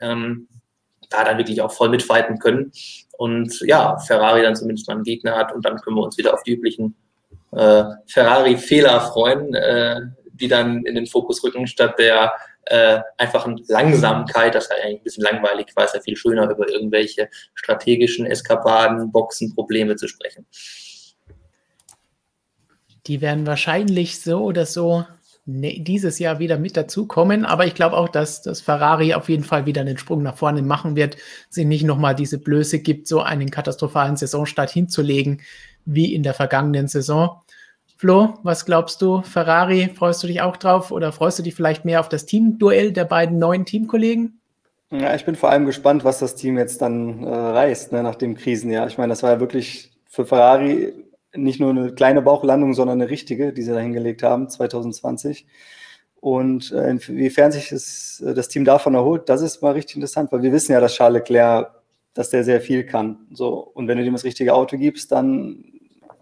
ähm, 0.00 0.48
da 1.10 1.22
dann 1.24 1.38
wirklich 1.38 1.62
auch 1.62 1.70
voll 1.70 1.88
mitfighten 1.88 2.38
können. 2.38 2.72
Und 3.18 3.60
ja, 3.60 3.96
Ferrari 3.98 4.42
dann 4.42 4.56
zumindest 4.56 4.88
mal 4.88 4.94
einen 4.94 5.04
Gegner 5.04 5.36
hat 5.36 5.54
und 5.54 5.64
dann 5.64 5.76
können 5.76 5.96
wir 5.96 6.02
uns 6.02 6.18
wieder 6.18 6.34
auf 6.34 6.42
die 6.42 6.52
üblichen 6.52 6.96
äh, 7.56 7.84
Ferrari-Fehler 8.06 9.00
freuen, 9.00 9.54
äh, 9.54 10.00
die 10.32 10.48
dann 10.48 10.84
in 10.84 10.94
den 10.94 11.06
Fokus 11.06 11.42
rücken, 11.42 11.66
statt 11.66 11.98
der 11.98 12.32
äh, 12.66 13.00
einfachen 13.16 13.64
Langsamkeit, 13.68 14.54
das 14.54 14.64
ist 14.64 14.72
eigentlich 14.72 15.00
ein 15.00 15.04
bisschen 15.04 15.24
langweilig, 15.24 15.68
weil 15.74 15.86
es 15.86 15.94
ja 15.94 16.00
viel 16.00 16.16
schöner 16.16 16.50
über 16.50 16.68
irgendwelche 16.68 17.28
strategischen 17.54 18.26
Eskapaden, 18.26 19.10
Boxen, 19.12 19.54
Probleme 19.54 19.96
zu 19.96 20.08
sprechen. 20.08 20.46
Die 23.06 23.20
werden 23.20 23.46
wahrscheinlich 23.46 24.20
so 24.20 24.42
oder 24.42 24.66
so 24.66 25.04
ne, 25.44 25.80
dieses 25.80 26.18
Jahr 26.18 26.40
wieder 26.40 26.58
mit 26.58 26.76
dazukommen, 26.76 27.44
aber 27.44 27.66
ich 27.66 27.74
glaube 27.74 27.96
auch, 27.96 28.08
dass 28.08 28.42
das 28.42 28.60
Ferrari 28.60 29.14
auf 29.14 29.28
jeden 29.28 29.44
Fall 29.44 29.64
wieder 29.64 29.80
einen 29.80 29.96
Sprung 29.96 30.22
nach 30.22 30.36
vorne 30.36 30.62
machen 30.62 30.96
wird, 30.96 31.16
sie 31.48 31.64
nicht 31.64 31.84
nochmal 31.84 32.16
diese 32.16 32.38
Blöße 32.38 32.80
gibt, 32.80 33.06
so 33.06 33.20
einen 33.22 33.50
katastrophalen 33.50 34.16
Saisonstart 34.16 34.70
hinzulegen 34.70 35.40
wie 35.84 36.12
in 36.14 36.24
der 36.24 36.34
vergangenen 36.34 36.88
Saison. 36.88 37.40
Flo, 37.98 38.34
was 38.42 38.66
glaubst 38.66 39.00
du? 39.00 39.22
Ferrari, 39.22 39.88
freust 39.94 40.22
du 40.22 40.26
dich 40.26 40.42
auch 40.42 40.58
drauf 40.58 40.90
oder 40.90 41.12
freust 41.12 41.38
du 41.38 41.42
dich 41.42 41.54
vielleicht 41.54 41.86
mehr 41.86 42.00
auf 42.00 42.10
das 42.10 42.26
Teamduell 42.26 42.92
der 42.92 43.06
beiden 43.06 43.38
neuen 43.38 43.64
Teamkollegen? 43.64 44.38
Ja, 44.90 45.14
ich 45.14 45.24
bin 45.24 45.34
vor 45.34 45.50
allem 45.50 45.64
gespannt, 45.64 46.04
was 46.04 46.18
das 46.18 46.34
Team 46.34 46.58
jetzt 46.58 46.82
dann 46.82 47.24
äh, 47.24 47.28
reißt 47.28 47.92
ne, 47.92 48.02
nach 48.02 48.14
dem 48.14 48.36
Krisenjahr. 48.36 48.86
Ich 48.86 48.98
meine, 48.98 49.10
das 49.10 49.22
war 49.22 49.32
ja 49.32 49.40
wirklich 49.40 49.92
für 50.04 50.26
Ferrari 50.26 50.92
nicht 51.34 51.58
nur 51.58 51.70
eine 51.70 51.92
kleine 51.92 52.20
Bauchlandung, 52.20 52.74
sondern 52.74 53.00
eine 53.00 53.10
richtige, 53.10 53.52
die 53.52 53.62
sie 53.62 53.72
da 53.72 53.80
hingelegt 53.80 54.22
haben 54.22 54.48
2020. 54.48 55.46
Und 56.20 56.72
äh, 56.72 56.90
inwiefern 56.90 57.50
sich 57.50 57.70
das, 57.70 58.22
äh, 58.24 58.34
das 58.34 58.48
Team 58.48 58.64
davon 58.64 58.94
erholt, 58.94 59.28
das 59.28 59.40
ist 59.40 59.62
mal 59.62 59.72
richtig 59.72 59.96
interessant, 59.96 60.30
weil 60.32 60.42
wir 60.42 60.52
wissen 60.52 60.72
ja, 60.72 60.80
dass 60.80 60.94
Charles 60.94 61.20
Leclerc, 61.20 61.70
dass 62.12 62.30
der 62.30 62.44
sehr 62.44 62.60
viel 62.60 62.84
kann. 62.84 63.26
So, 63.32 63.58
und 63.58 63.88
wenn 63.88 63.98
du 63.98 64.04
ihm 64.04 64.12
das 64.12 64.24
richtige 64.24 64.54
Auto 64.54 64.76
gibst, 64.76 65.12
dann 65.12 65.75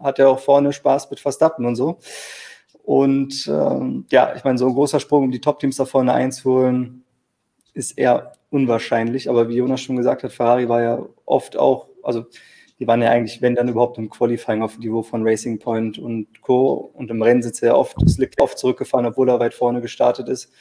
hat 0.05 0.19
er 0.19 0.29
auch 0.29 0.38
vorne 0.38 0.73
Spaß 0.73 1.11
mit 1.11 1.19
Verstappen 1.19 1.67
und 1.67 1.75
so. 1.75 1.99
Und 2.85 3.49
ähm, 3.51 4.07
ja, 4.11 4.35
ich 4.37 4.45
meine, 4.45 4.59
so 4.59 4.67
ein 4.67 4.75
großer 4.75 5.01
Sprung, 5.01 5.25
um 5.25 5.31
die 5.31 5.40
Top-Teams 5.40 5.77
da 5.77 5.87
vorne 5.87 6.12
einzuholen, 6.12 7.05
ist 7.73 7.99
eher 7.99 8.33
unwahrscheinlich. 8.51 9.29
Aber 9.31 9.49
wie 9.49 9.57
Jonas 9.57 9.81
schon 9.81 9.97
gesagt 9.97 10.23
hat, 10.23 10.33
Ferrari 10.33 10.69
war 10.69 10.83
ja 10.83 11.07
oft 11.25 11.57
auch, 11.57 11.88
also 12.03 12.27
die 12.79 12.87
waren 12.87 13.01
ja 13.01 13.11
eigentlich, 13.11 13.40
wenn 13.40 13.55
dann 13.55 13.69
überhaupt 13.69 13.97
im 13.99 14.11
Qualifying 14.11 14.62
auf 14.62 14.75
dem 14.75 14.81
Niveau 14.81 15.03
von 15.03 15.27
Racing 15.27 15.59
Point 15.59 15.99
und 15.99 16.43
Co. 16.43 16.90
Und 16.93 17.11
im 17.11 17.23
Rennen 17.23 17.43
sitzt 17.43 17.62
er 17.62 17.71
ja 17.71 17.75
oft, 17.75 17.97
oft 18.38 18.59
zurückgefahren, 18.59 19.07
obwohl 19.07 19.31
er 19.31 19.40
weit 19.40 19.55
vorne 19.55 19.81
gestartet 19.81 20.29
ist. 20.29 20.53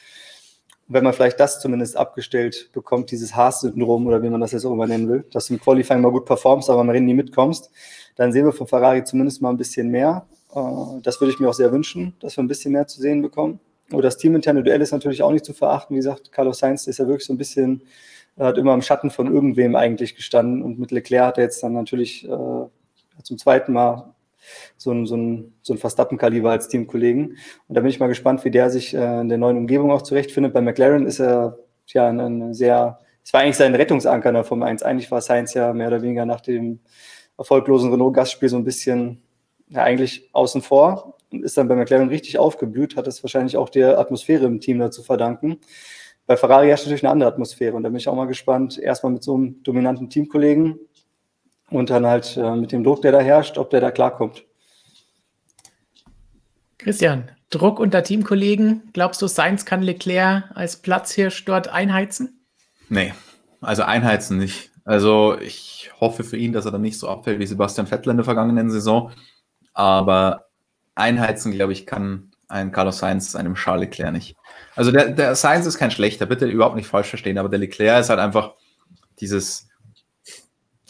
Wenn 0.86 1.04
man 1.04 1.12
vielleicht 1.12 1.40
das 1.40 1.60
zumindest 1.60 1.96
abgestellt 1.96 2.70
bekommt, 2.72 3.10
dieses 3.10 3.34
Haas-Syndrom 3.34 4.06
oder 4.06 4.22
wie 4.22 4.28
man 4.28 4.40
das 4.40 4.52
jetzt 4.52 4.64
auch 4.66 4.72
immer 4.72 4.86
nennen 4.86 5.08
will, 5.08 5.24
dass 5.32 5.46
du 5.46 5.54
im 5.54 5.60
Qualifying 5.60 6.02
mal 6.02 6.10
gut 6.12 6.26
performst, 6.26 6.68
aber 6.68 6.82
im 6.82 6.90
Rennen 6.90 7.06
nie 7.06 7.14
mitkommst, 7.14 7.70
dann 8.16 8.32
sehen 8.32 8.44
wir 8.44 8.52
von 8.52 8.66
Ferrari 8.66 9.02
zumindest 9.04 9.40
mal 9.40 9.50
ein 9.50 9.56
bisschen 9.56 9.88
mehr. 9.88 10.26
Äh, 10.54 10.60
das 11.02 11.20
würde 11.20 11.32
ich 11.32 11.40
mir 11.40 11.48
auch 11.48 11.54
sehr 11.54 11.72
wünschen, 11.72 12.14
dass 12.20 12.36
wir 12.36 12.44
ein 12.44 12.48
bisschen 12.48 12.72
mehr 12.72 12.86
zu 12.86 13.00
sehen 13.00 13.22
bekommen. 13.22 13.60
Und 13.90 14.02
das 14.02 14.16
teaminterne 14.16 14.62
Duell 14.62 14.80
ist 14.80 14.92
natürlich 14.92 15.22
auch 15.22 15.30
nicht 15.30 15.44
zu 15.44 15.52
verachten. 15.52 15.94
Wie 15.94 15.98
gesagt, 15.98 16.32
Carlos 16.32 16.58
Sainz 16.58 16.86
ist 16.86 16.98
ja 16.98 17.06
wirklich 17.06 17.26
so 17.26 17.32
ein 17.32 17.38
bisschen, 17.38 17.82
hat 18.38 18.58
immer 18.58 18.74
im 18.74 18.82
Schatten 18.82 19.10
von 19.10 19.32
irgendwem 19.32 19.76
eigentlich 19.76 20.16
gestanden. 20.16 20.62
Und 20.62 20.78
mit 20.78 20.90
Leclerc 20.90 21.26
hat 21.26 21.38
er 21.38 21.44
jetzt 21.44 21.62
dann 21.62 21.74
natürlich 21.74 22.24
äh, 22.28 22.66
zum 23.22 23.38
zweiten 23.38 23.72
Mal 23.72 24.13
so 24.76 24.92
ein, 24.92 25.06
so 25.06 25.16
ein, 25.16 25.54
so 25.62 25.74
ein 25.74 25.78
Verstappen-Kaliber 25.78 26.50
als 26.50 26.68
Teamkollegen. 26.68 27.36
Und 27.68 27.74
da 27.74 27.80
bin 27.80 27.90
ich 27.90 28.00
mal 28.00 28.08
gespannt, 28.08 28.44
wie 28.44 28.50
der 28.50 28.70
sich 28.70 28.94
äh, 28.94 29.20
in 29.20 29.28
der 29.28 29.38
neuen 29.38 29.56
Umgebung 29.56 29.90
auch 29.90 30.02
zurechtfindet. 30.02 30.52
Bei 30.52 30.60
McLaren 30.60 31.06
ist 31.06 31.20
er 31.20 31.58
ja 31.86 32.08
eine 32.08 32.54
sehr, 32.54 33.00
es 33.22 33.32
war 33.32 33.40
eigentlich 33.40 33.56
sein 33.56 33.74
Rettungsanker 33.74 34.28
in 34.28 34.34
der 34.34 34.44
Formel 34.44 34.68
1. 34.68 34.82
Eigentlich 34.82 35.10
war 35.10 35.20
Sainz 35.20 35.54
ja 35.54 35.72
mehr 35.72 35.88
oder 35.88 36.02
weniger 36.02 36.26
nach 36.26 36.40
dem 36.40 36.80
erfolglosen 37.36 37.90
Renault-Gastspiel 37.90 38.48
so 38.48 38.56
ein 38.56 38.64
bisschen 38.64 39.22
ja, 39.68 39.82
eigentlich 39.82 40.30
außen 40.32 40.62
vor 40.62 41.16
und 41.32 41.44
ist 41.44 41.56
dann 41.56 41.68
bei 41.68 41.74
McLaren 41.74 42.08
richtig 42.08 42.38
aufgeblüht, 42.38 42.96
hat 42.96 43.06
es 43.06 43.22
wahrscheinlich 43.22 43.56
auch 43.56 43.68
der 43.68 43.98
Atmosphäre 43.98 44.44
im 44.46 44.60
Team 44.60 44.78
dazu 44.78 45.02
verdanken. 45.02 45.58
Bei 46.26 46.36
Ferrari 46.36 46.68
herrscht 46.68 46.84
natürlich 46.84 47.04
eine 47.04 47.12
andere 47.12 47.28
Atmosphäre 47.28 47.76
und 47.76 47.82
da 47.82 47.88
bin 47.88 47.98
ich 47.98 48.08
auch 48.08 48.14
mal 48.14 48.26
gespannt, 48.26 48.78
erstmal 48.78 49.12
mit 49.12 49.22
so 49.22 49.34
einem 49.34 49.62
dominanten 49.62 50.08
Teamkollegen 50.08 50.78
und 51.70 51.90
dann 51.90 52.06
halt 52.06 52.36
äh, 52.36 52.56
mit 52.56 52.72
dem 52.72 52.84
Druck, 52.84 53.02
der 53.02 53.12
da 53.12 53.20
herrscht, 53.20 53.58
ob 53.58 53.70
der 53.70 53.80
da 53.80 53.90
klarkommt. 53.90 54.44
Christian, 56.78 57.30
Druck 57.50 57.78
unter 57.78 58.02
Teamkollegen, 58.02 58.90
glaubst 58.92 59.22
du, 59.22 59.26
Sainz 59.26 59.64
kann 59.64 59.82
Leclerc 59.82 60.44
als 60.54 60.76
Platzhirsch 60.76 61.44
dort 61.44 61.68
einheizen? 61.68 62.44
Nee, 62.88 63.14
also 63.60 63.82
einheizen 63.82 64.38
nicht. 64.38 64.70
Also 64.84 65.38
ich 65.40 65.90
hoffe 66.00 66.24
für 66.24 66.36
ihn, 66.36 66.52
dass 66.52 66.66
er 66.66 66.72
dann 66.72 66.82
nicht 66.82 66.98
so 66.98 67.08
abfällt 67.08 67.38
wie 67.38 67.46
Sebastian 67.46 67.86
Vettel 67.86 68.10
in 68.10 68.18
der 68.18 68.24
vergangenen 68.24 68.70
Saison. 68.70 69.12
Aber 69.72 70.46
einheizen, 70.94 71.52
glaube 71.52 71.72
ich, 71.72 71.86
kann 71.86 72.32
ein 72.48 72.72
Carlos 72.72 72.98
Sainz 72.98 73.34
einem 73.34 73.54
Charles 73.54 73.88
Leclerc 73.88 74.12
nicht. 74.12 74.36
Also 74.76 74.92
der, 74.92 75.10
der 75.10 75.34
Sainz 75.34 75.66
ist 75.66 75.78
kein 75.78 75.90
schlechter, 75.90 76.26
bitte 76.26 76.46
überhaupt 76.46 76.76
nicht 76.76 76.86
falsch 76.86 77.08
verstehen, 77.08 77.38
aber 77.38 77.48
der 77.48 77.58
Leclerc 77.58 78.00
ist 78.00 78.10
halt 78.10 78.20
einfach 78.20 78.52
dieses 79.20 79.68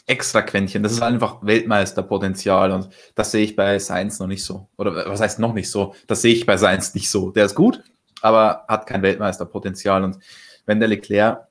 extra 0.07 0.43
Quäntchen. 0.43 0.83
Das 0.83 0.93
ist 0.93 1.03
einfach 1.03 1.39
Weltmeisterpotenzial 1.43 2.73
und 2.73 2.89
das 3.15 3.31
sehe 3.31 3.45
ich 3.45 3.57
bei 3.57 3.79
Sainz 3.79 4.19
noch 4.19 4.27
nicht 4.27 4.45
so. 4.45 4.69
Oder 4.77 5.09
was 5.09 5.21
heißt 5.21 5.39
noch 5.39 5.55
nicht 5.55 5.71
so? 5.71 5.95
Das 6.07 6.23
sehe 6.23 6.35
ich 6.35 6.47
bei 6.47 6.57
Sainz 6.57 6.95
nicht 6.95 7.11
so. 7.11 7.31
Der 7.31 7.47
ist 7.47 7.55
gut, 7.55 7.83
aber 8.21 8.65
hat 8.69 8.87
kein 8.87 9.03
Weltmeisterpotenzial 9.03 10.05
und 10.05 10.19
wenn 10.67 10.81
der 10.81 10.89
Leclerc 10.89 11.47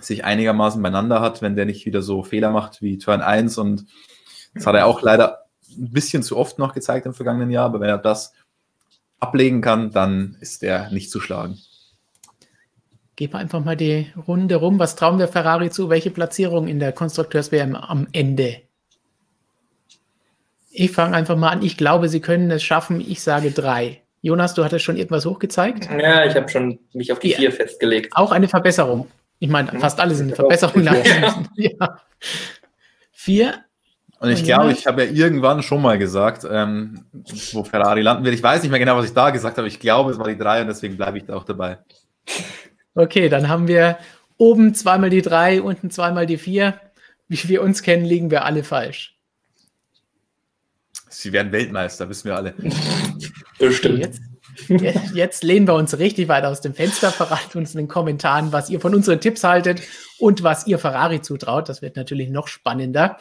sich 0.00 0.24
einigermaßen 0.24 0.82
beieinander 0.82 1.20
hat, 1.20 1.42
wenn 1.42 1.56
der 1.56 1.64
nicht 1.64 1.86
wieder 1.86 2.02
so 2.02 2.22
Fehler 2.22 2.50
macht 2.50 2.82
wie 2.82 2.98
Turn 2.98 3.20
1 3.20 3.58
und 3.58 3.86
das 4.54 4.66
hat 4.66 4.74
er 4.74 4.86
auch 4.86 5.02
leider 5.02 5.46
ein 5.76 5.90
bisschen 5.90 6.22
zu 6.22 6.36
oft 6.36 6.58
noch 6.58 6.74
gezeigt 6.74 7.06
im 7.06 7.14
vergangenen 7.14 7.50
Jahr, 7.50 7.66
aber 7.66 7.80
wenn 7.80 7.88
er 7.88 7.98
das 7.98 8.32
ablegen 9.18 9.60
kann, 9.60 9.90
dann 9.90 10.36
ist 10.40 10.62
er 10.62 10.90
nicht 10.90 11.10
zu 11.10 11.20
schlagen. 11.20 11.58
Gehen 13.18 13.32
wir 13.32 13.40
einfach 13.40 13.64
mal 13.64 13.76
die 13.76 14.12
Runde 14.28 14.54
rum. 14.54 14.78
Was 14.78 14.94
trauen 14.94 15.18
wir 15.18 15.26
Ferrari 15.26 15.70
zu? 15.70 15.90
Welche 15.90 16.10
Platzierung 16.10 16.68
in 16.68 16.78
der 16.78 16.92
Konstrukteurs-WM 16.92 17.74
am 17.74 18.06
Ende? 18.12 18.60
Ich 20.70 20.92
fange 20.92 21.16
einfach 21.16 21.36
mal 21.36 21.48
an. 21.48 21.64
Ich 21.64 21.76
glaube, 21.76 22.08
sie 22.08 22.20
können 22.20 22.48
es 22.52 22.62
schaffen. 22.62 23.00
Ich 23.00 23.20
sage 23.20 23.50
drei. 23.50 24.02
Jonas, 24.22 24.54
du 24.54 24.62
hattest 24.62 24.84
schon 24.84 24.96
irgendwas 24.96 25.26
hochgezeigt? 25.26 25.88
Ja, 25.90 26.26
ich 26.26 26.36
habe 26.36 26.48
schon 26.48 26.78
mich 26.92 27.10
auf 27.10 27.18
die 27.18 27.30
ja. 27.30 27.38
vier 27.38 27.50
festgelegt. 27.50 28.12
Auch 28.14 28.30
eine 28.30 28.46
Verbesserung. 28.46 29.08
Ich 29.40 29.48
meine, 29.48 29.80
fast 29.80 29.98
alle 29.98 30.14
sind 30.14 30.28
eine 30.28 30.36
Verbesserung. 30.36 30.84
Ja. 30.84 30.94
ja. 31.56 32.00
Vier. 33.10 33.54
Und 34.20 34.30
ich 34.30 34.44
glaube, 34.44 34.70
ich 34.70 34.86
habe 34.86 35.04
ja 35.04 35.10
irgendwann 35.10 35.64
schon 35.64 35.82
mal 35.82 35.98
gesagt, 35.98 36.46
ähm, 36.48 37.04
wo 37.50 37.64
Ferrari 37.64 38.02
landen 38.02 38.22
wird. 38.22 38.36
Ich 38.36 38.42
weiß 38.44 38.62
nicht 38.62 38.70
mehr 38.70 38.78
genau, 38.78 38.96
was 38.96 39.06
ich 39.06 39.12
da 39.12 39.30
gesagt 39.30 39.58
habe. 39.58 39.66
Ich 39.66 39.80
glaube, 39.80 40.12
es 40.12 40.20
war 40.20 40.28
die 40.28 40.38
drei 40.38 40.60
und 40.60 40.68
deswegen 40.68 40.96
bleibe 40.96 41.18
ich 41.18 41.24
da 41.24 41.34
auch 41.34 41.44
dabei. 41.44 41.78
Okay, 42.98 43.28
dann 43.28 43.48
haben 43.48 43.68
wir 43.68 43.96
oben 44.38 44.74
zweimal 44.74 45.08
die 45.08 45.22
drei, 45.22 45.62
unten 45.62 45.88
zweimal 45.88 46.26
die 46.26 46.36
vier. 46.36 46.80
Wie 47.28 47.48
wir 47.48 47.62
uns 47.62 47.82
kennen, 47.82 48.04
liegen 48.04 48.32
wir 48.32 48.44
alle 48.44 48.64
falsch. 48.64 49.16
Sie 51.08 51.32
werden 51.32 51.52
Weltmeister, 51.52 52.08
wissen 52.08 52.24
wir 52.24 52.34
alle. 52.34 52.54
Bestimmt. 53.60 54.00
Jetzt, 54.00 54.20
jetzt, 54.66 55.14
jetzt, 55.14 55.44
lehnen 55.44 55.68
wir 55.68 55.74
uns 55.74 55.96
richtig 55.98 56.26
weit 56.26 56.44
aus 56.44 56.60
dem 56.60 56.74
Fenster, 56.74 57.12
verraten 57.12 57.58
uns 57.58 57.72
in 57.72 57.78
den 57.78 57.88
Kommentaren, 57.88 58.52
was 58.52 58.68
ihr 58.68 58.80
von 58.80 58.96
unseren 58.96 59.20
Tipps 59.20 59.44
haltet 59.44 59.80
und 60.18 60.42
was 60.42 60.66
ihr 60.66 60.80
Ferrari 60.80 61.22
zutraut. 61.22 61.68
Das 61.68 61.82
wird 61.82 61.94
natürlich 61.94 62.30
noch 62.30 62.48
spannender. 62.48 63.18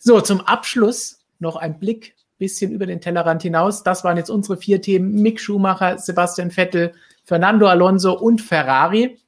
So, 0.00 0.20
zum 0.20 0.40
Abschluss 0.40 1.20
noch 1.38 1.54
ein 1.54 1.78
Blick 1.78 2.16
bisschen 2.38 2.72
über 2.72 2.86
den 2.86 3.00
Tellerrand 3.00 3.42
hinaus. 3.42 3.84
Das 3.84 4.02
waren 4.02 4.16
jetzt 4.16 4.30
unsere 4.30 4.56
vier 4.56 4.82
Themen. 4.82 5.22
Mick 5.22 5.38
Schumacher, 5.38 5.98
Sebastian 5.98 6.50
Vettel, 6.50 6.92
Fernando 7.32 7.66
Alonso 7.66 8.12
und 8.12 8.42
Ferrari. 8.42 9.18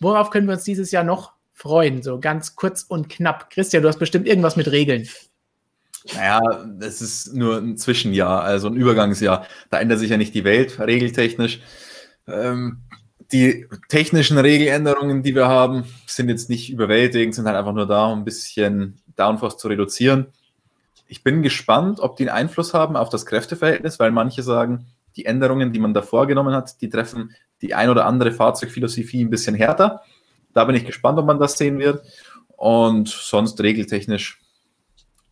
Worauf 0.00 0.30
können 0.30 0.46
wir 0.46 0.54
uns 0.54 0.64
dieses 0.64 0.90
Jahr 0.92 1.04
noch 1.04 1.34
freuen? 1.52 2.02
So 2.02 2.18
ganz 2.18 2.56
kurz 2.56 2.84
und 2.84 3.10
knapp. 3.10 3.50
Christian, 3.50 3.82
du 3.82 3.88
hast 3.90 3.98
bestimmt 3.98 4.26
irgendwas 4.26 4.56
mit 4.56 4.72
Regeln. 4.72 5.06
Naja, 6.14 6.40
es 6.80 7.02
ist 7.02 7.34
nur 7.34 7.58
ein 7.58 7.76
Zwischenjahr, 7.76 8.44
also 8.44 8.68
ein 8.68 8.76
Übergangsjahr. 8.76 9.46
Da 9.68 9.78
ändert 9.78 9.98
sich 9.98 10.08
ja 10.08 10.16
nicht 10.16 10.34
die 10.34 10.44
Welt, 10.44 10.80
regeltechnisch. 10.80 11.60
Ähm, 12.26 12.78
die 13.30 13.66
technischen 13.90 14.38
Regeländerungen, 14.38 15.22
die 15.22 15.34
wir 15.34 15.48
haben, 15.48 15.84
sind 16.06 16.30
jetzt 16.30 16.48
nicht 16.48 16.70
überwältigend, 16.70 17.34
sind 17.34 17.44
halt 17.44 17.58
einfach 17.58 17.74
nur 17.74 17.86
da, 17.86 18.06
um 18.06 18.20
ein 18.20 18.24
bisschen 18.24 19.02
Downforce 19.16 19.58
zu 19.58 19.68
reduzieren. 19.68 20.28
Ich 21.08 21.22
bin 21.22 21.42
gespannt, 21.42 22.00
ob 22.00 22.16
die 22.16 22.30
einen 22.30 22.48
Einfluss 22.48 22.72
haben 22.72 22.96
auf 22.96 23.10
das 23.10 23.26
Kräfteverhältnis, 23.26 23.98
weil 23.98 24.12
manche 24.12 24.42
sagen, 24.42 24.86
die 25.16 25.26
Änderungen, 25.26 25.72
die 25.72 25.78
man 25.78 25.94
da 25.94 26.02
vorgenommen 26.02 26.54
hat, 26.54 26.80
die 26.80 26.88
treffen 26.88 27.34
die 27.60 27.74
ein 27.74 27.90
oder 27.90 28.06
andere 28.06 28.32
Fahrzeugphilosophie 28.32 29.24
ein 29.24 29.30
bisschen 29.30 29.54
härter. 29.54 30.02
Da 30.52 30.64
bin 30.64 30.76
ich 30.76 30.84
gespannt, 30.84 31.18
ob 31.18 31.26
man 31.26 31.38
das 31.38 31.56
sehen 31.56 31.78
wird. 31.78 32.04
Und 32.56 33.08
sonst 33.08 33.60
regeltechnisch 33.60 34.40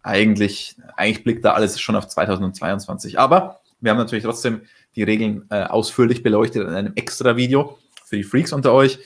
eigentlich, 0.03 0.77
eigentlich 0.97 1.25
blickt 1.25 1.45
da 1.45 1.53
alles 1.53 1.81
schon 1.81 1.97
auf 1.97 2.09
2022. 2.09 3.19
Aber 3.19 3.61
wir 3.81 3.90
haben 3.90 3.99
natürlich 3.99 4.25
trotzdem 4.25 4.62
die 4.97 5.03
Regeln 5.03 5.47
äh, 5.51 5.64
ausführlich 5.64 6.23
beleuchtet 6.23 6.66
in 6.66 6.75
einem 6.75 6.93
extra 6.97 7.37
Video 7.37 7.79
für 8.05 8.16
die 8.16 8.25
Freaks 8.25 8.53
unter 8.53 8.73
euch. 8.73 8.99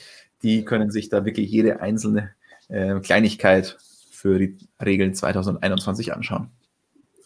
Die 0.43 0.65
können 0.65 0.91
sich 0.91 1.09
da 1.09 1.25
wirklich 1.25 1.51
jede 1.51 1.81
einzelne 1.81 2.31
äh, 2.69 2.99
Kleinigkeit 3.01 3.77
für 4.11 4.39
die 4.39 4.57
Regeln 4.83 5.15
2021 5.15 6.15
anschauen. 6.15 6.51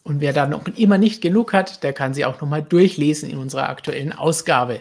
Und 0.09 0.23
wer 0.23 0.33
da 0.33 0.47
noch 0.47 0.67
immer 0.77 0.97
nicht 0.97 1.21
genug 1.21 1.53
hat, 1.53 1.83
der 1.83 1.93
kann 1.93 2.15
sie 2.15 2.25
auch 2.25 2.41
nochmal 2.41 2.63
durchlesen 2.63 3.29
in 3.29 3.37
unserer 3.37 3.69
aktuellen 3.69 4.15
Ausgabe. 4.15 4.81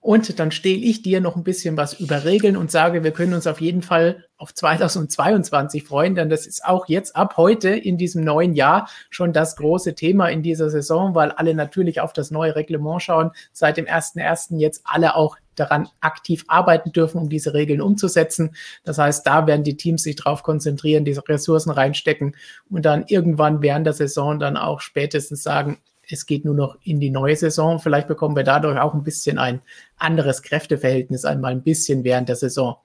Und 0.00 0.38
dann 0.38 0.52
stehle 0.52 0.80
ich 0.80 1.02
dir 1.02 1.20
noch 1.20 1.34
ein 1.36 1.42
bisschen 1.42 1.76
was 1.76 1.94
über 1.94 2.24
Regeln 2.24 2.56
und 2.56 2.70
sage, 2.70 3.02
wir 3.02 3.10
können 3.10 3.34
uns 3.34 3.46
auf 3.48 3.60
jeden 3.60 3.82
Fall 3.82 4.24
auf 4.36 4.54
2022 4.54 5.84
freuen, 5.84 6.14
denn 6.14 6.28
das 6.28 6.46
ist 6.46 6.64
auch 6.64 6.86
jetzt 6.88 7.14
ab 7.14 7.36
heute 7.36 7.70
in 7.70 7.98
diesem 7.98 8.24
neuen 8.24 8.54
Jahr 8.54 8.88
schon 9.10 9.32
das 9.32 9.56
große 9.56 9.94
Thema 9.94 10.28
in 10.28 10.42
dieser 10.42 10.70
Saison, 10.70 11.14
weil 11.14 11.30
alle 11.32 11.54
natürlich 11.54 12.00
auf 12.00 12.12
das 12.12 12.30
neue 12.30 12.54
Reglement 12.54 13.02
schauen. 13.02 13.30
Seit 13.52 13.76
dem 13.76 13.86
1.1. 13.86 14.58
jetzt 14.58 14.82
alle 14.84 15.16
auch 15.16 15.36
daran 15.54 15.88
aktiv 16.00 16.44
arbeiten 16.48 16.92
dürfen, 16.92 17.18
um 17.18 17.28
diese 17.28 17.54
Regeln 17.54 17.80
umzusetzen. 17.80 18.54
Das 18.84 18.98
heißt, 18.98 19.26
da 19.26 19.46
werden 19.46 19.64
die 19.64 19.76
Teams 19.76 20.02
sich 20.02 20.16
darauf 20.16 20.42
konzentrieren, 20.42 21.04
diese 21.04 21.26
Ressourcen 21.28 21.70
reinstecken 21.70 22.36
und 22.70 22.84
dann 22.84 23.04
irgendwann 23.06 23.62
während 23.62 23.86
der 23.86 23.92
Saison 23.92 24.38
dann 24.38 24.56
auch 24.56 24.80
spätestens 24.80 25.42
sagen, 25.42 25.78
es 26.08 26.26
geht 26.26 26.44
nur 26.44 26.54
noch 26.54 26.76
in 26.82 27.00
die 27.00 27.10
neue 27.10 27.36
Saison. 27.36 27.78
Vielleicht 27.78 28.08
bekommen 28.08 28.36
wir 28.36 28.44
dadurch 28.44 28.78
auch 28.78 28.94
ein 28.94 29.04
bisschen 29.04 29.38
ein 29.38 29.62
anderes 29.96 30.42
Kräfteverhältnis 30.42 31.24
einmal 31.24 31.52
ein 31.52 31.62
bisschen 31.62 32.04
während 32.04 32.28
der 32.28 32.36
Saison. 32.36 32.76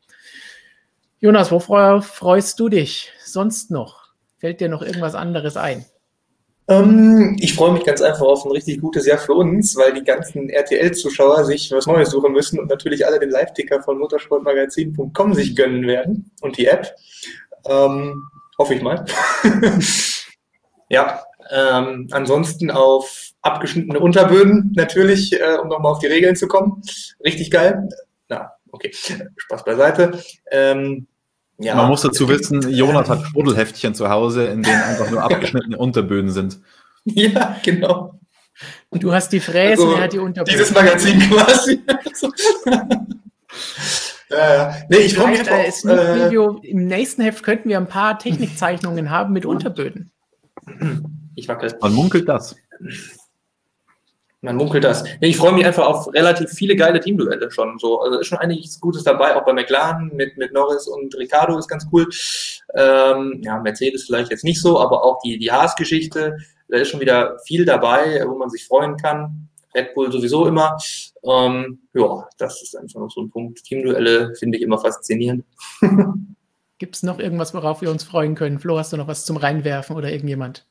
Jonas, 1.19 1.51
wovor 1.51 2.03
freust 2.03 2.59
du 2.59 2.69
dich 2.69 3.11
sonst 3.25 3.71
noch? 3.71 4.13
Fällt 4.37 4.61
dir 4.61 4.69
noch 4.69 4.83
irgendwas 4.83 5.15
anderes 5.15 5.57
ein? 5.57 5.83
Ähm, 6.69 7.37
ich 7.39 7.55
freue 7.55 7.71
mich 7.71 7.85
ganz 7.85 8.01
einfach 8.01 8.25
auf 8.25 8.45
ein 8.45 8.51
richtig 8.51 8.81
gutes 8.81 9.05
Jahr 9.05 9.17
für 9.17 9.33
uns, 9.33 9.75
weil 9.77 9.93
die 9.93 10.03
ganzen 10.03 10.49
RTL-Zuschauer 10.49 11.45
sich 11.45 11.71
was 11.71 11.87
Neues 11.87 12.09
suchen 12.09 12.33
müssen 12.33 12.59
und 12.59 12.69
natürlich 12.69 13.05
alle 13.05 13.19
den 13.19 13.29
Live-Ticker 13.29 13.81
von 13.81 13.97
motorsportmagazin.com 13.99 15.33
sich 15.33 15.55
gönnen 15.55 15.87
werden 15.87 16.31
und 16.41 16.57
die 16.57 16.67
App. 16.67 16.93
Ähm, 17.65 18.23
hoffe 18.57 18.73
ich 18.73 18.81
mal. 18.81 19.05
ja, 20.89 21.23
ähm, 21.49 22.07
ansonsten 22.11 22.69
auf 22.71 23.31
abgeschnittene 23.41 23.99
Unterböden 23.99 24.73
natürlich, 24.75 25.33
äh, 25.39 25.57
um 25.61 25.69
nochmal 25.69 25.93
auf 25.93 25.99
die 25.99 26.07
Regeln 26.07 26.35
zu 26.35 26.47
kommen. 26.47 26.81
Richtig 27.23 27.49
geil. 27.49 27.87
Na, 28.27 28.51
okay, 28.71 28.91
Spaß 28.93 29.63
beiseite. 29.63 30.21
Ähm, 30.51 31.07
ja. 31.59 31.75
Man 31.75 31.87
muss 31.87 32.01
dazu 32.01 32.27
wissen, 32.29 32.69
Jonas 32.69 33.09
hat 33.09 33.25
Schmuddelheftchen 33.27 33.95
zu 33.95 34.09
Hause, 34.09 34.47
in 34.47 34.63
denen 34.63 34.81
einfach 34.81 35.09
nur 35.09 35.23
abgeschnittene 35.31 35.77
Unterböden 35.77 36.31
sind. 36.31 36.59
Ja, 37.05 37.57
genau. 37.63 38.19
Und 38.89 39.03
du 39.03 39.13
hast 39.13 39.29
die 39.29 39.39
Fräse, 39.39 39.83
also, 39.83 39.95
er 39.95 40.03
hat 40.03 40.13
die 40.13 40.19
Unterböden. 40.19 40.57
Dieses 40.57 40.73
Magazin 40.73 41.19
quasi. 41.19 41.81
ja. 44.29 44.75
Nee, 44.89 44.97
ich 44.97 45.15
freue 45.15 45.29
mich 45.29 45.47
äh, 45.47 45.67
äh, 45.67 46.25
Video. 46.25 46.59
Im 46.63 46.85
nächsten 46.85 47.21
Heft 47.21 47.43
könnten 47.43 47.69
wir 47.69 47.77
ein 47.77 47.87
paar 47.87 48.17
Technikzeichnungen 48.17 49.09
haben 49.09 49.33
mit 49.33 49.45
Unterböden. 49.45 50.11
Ich 51.35 51.47
wackel. 51.47 51.77
Man 51.81 51.93
munkelt 51.93 52.27
das. 52.27 52.55
Man 54.47 54.55
munkelt 54.55 54.85
das. 54.85 55.03
Ich 55.19 55.35
freue 55.35 55.51
mich 55.51 55.65
einfach 55.65 55.85
auf 55.85 56.13
relativ 56.13 56.49
viele 56.51 56.77
geile 56.77 57.01
Teamduelle 57.01 57.51
schon. 57.51 57.77
So, 57.79 57.99
also 57.99 58.19
ist 58.19 58.27
schon 58.27 58.37
einiges 58.37 58.79
Gutes 58.79 59.03
dabei, 59.03 59.35
auch 59.35 59.43
bei 59.43 59.51
McLaren 59.51 60.09
mit, 60.13 60.37
mit 60.37 60.53
Norris 60.53 60.87
und 60.87 61.13
Ricardo 61.17 61.57
ist 61.57 61.67
ganz 61.67 61.85
cool. 61.91 62.07
Ähm, 62.73 63.41
ja, 63.43 63.59
Mercedes 63.59 64.05
vielleicht 64.05 64.31
jetzt 64.31 64.45
nicht 64.45 64.61
so, 64.61 64.79
aber 64.79 65.03
auch 65.03 65.19
die, 65.21 65.37
die 65.37 65.51
Haas-Geschichte, 65.51 66.37
da 66.69 66.77
ist 66.77 66.87
schon 66.87 67.01
wieder 67.01 67.37
viel 67.45 67.65
dabei, 67.65 68.23
wo 68.25 68.37
man 68.37 68.49
sich 68.49 68.65
freuen 68.65 68.95
kann. 68.95 69.49
Red 69.75 69.93
Bull 69.93 70.13
sowieso 70.13 70.47
immer. 70.47 70.77
Ähm, 71.25 71.79
ja, 71.93 72.25
das 72.37 72.61
ist 72.61 72.77
einfach 72.77 73.01
noch 73.01 73.11
so 73.11 73.23
ein 73.23 73.29
Punkt. 73.29 73.61
Teamduelle 73.65 74.33
finde 74.35 74.57
ich 74.57 74.63
immer 74.63 74.77
faszinierend. 74.77 75.43
Gibt 76.79 76.95
es 76.95 77.03
noch 77.03 77.19
irgendwas, 77.19 77.53
worauf 77.53 77.81
wir 77.81 77.91
uns 77.91 78.05
freuen 78.05 78.35
können? 78.35 78.59
Flo, 78.59 78.77
hast 78.77 78.93
du 78.93 78.97
noch 78.97 79.09
was 79.09 79.25
zum 79.25 79.35
Reinwerfen 79.35 79.97
oder 79.97 80.09
irgendjemand? 80.09 80.65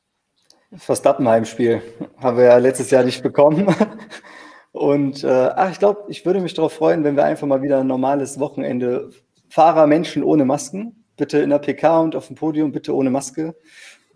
Verstappen-Heimspiel 0.75 1.81
haben 2.17 2.37
wir 2.37 2.45
ja 2.45 2.57
letztes 2.57 2.91
Jahr 2.91 3.03
nicht 3.03 3.23
bekommen. 3.23 3.73
Und 4.73 5.23
äh, 5.23 5.49
ach, 5.55 5.71
ich 5.71 5.79
glaube, 5.79 6.05
ich 6.09 6.25
würde 6.25 6.41
mich 6.41 6.53
darauf 6.53 6.73
freuen, 6.73 7.03
wenn 7.03 7.15
wir 7.15 7.23
einfach 7.23 7.47
mal 7.47 7.61
wieder 7.61 7.79
ein 7.79 7.87
normales 7.87 8.39
Wochenende 8.39 9.09
Fahrer, 9.49 9.87
Menschen 9.87 10.23
ohne 10.23 10.45
Masken, 10.45 11.03
bitte 11.15 11.39
in 11.39 11.49
der 11.49 11.59
PK 11.59 12.01
und 12.01 12.15
auf 12.15 12.27
dem 12.27 12.35
Podium, 12.35 12.71
bitte 12.71 12.93
ohne 12.93 13.09
Maske 13.09 13.55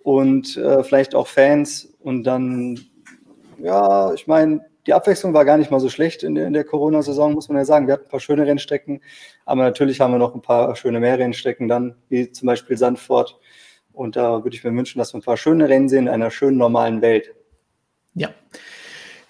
und 0.03 0.57
äh, 0.57 0.83
vielleicht 0.83 1.15
auch 1.15 1.27
Fans 1.27 1.93
und 2.01 2.23
dann, 2.23 2.79
ja, 3.59 4.13
ich 4.13 4.27
meine, 4.27 4.61
die 4.87 4.93
Abwechslung 4.93 5.33
war 5.33 5.45
gar 5.45 5.57
nicht 5.57 5.71
mal 5.71 5.79
so 5.79 5.89
schlecht 5.89 6.23
in 6.23 6.35
der, 6.35 6.47
in 6.47 6.53
der 6.53 6.63
Corona-Saison, 6.63 7.33
muss 7.33 7.49
man 7.49 7.57
ja 7.57 7.65
sagen. 7.65 7.87
Wir 7.87 7.93
hatten 7.93 8.05
ein 8.05 8.09
paar 8.09 8.19
schöne 8.19 8.45
Rennstrecken, 8.45 9.01
aber 9.45 9.61
natürlich 9.61 10.01
haben 10.01 10.11
wir 10.11 10.17
noch 10.17 10.33
ein 10.33 10.41
paar 10.41 10.75
schöne 10.75 10.99
Mehrrennstrecken 10.99 11.67
dann, 11.67 11.95
wie 12.09 12.31
zum 12.31 12.47
Beispiel 12.47 12.77
Sandford 12.77 13.39
und 13.93 14.15
da 14.15 14.43
würde 14.43 14.56
ich 14.56 14.63
mir 14.63 14.75
wünschen, 14.75 14.99
dass 14.99 15.13
wir 15.13 15.19
ein 15.19 15.23
paar 15.23 15.38
schöne 15.38 15.69
Rennen 15.69 15.89
sehen 15.89 16.08
in 16.08 16.13
einer 16.13 16.32
schönen 16.32 16.58
normalen 16.58 17.01
Welt. 17.01 17.34
Ja. 18.13 18.30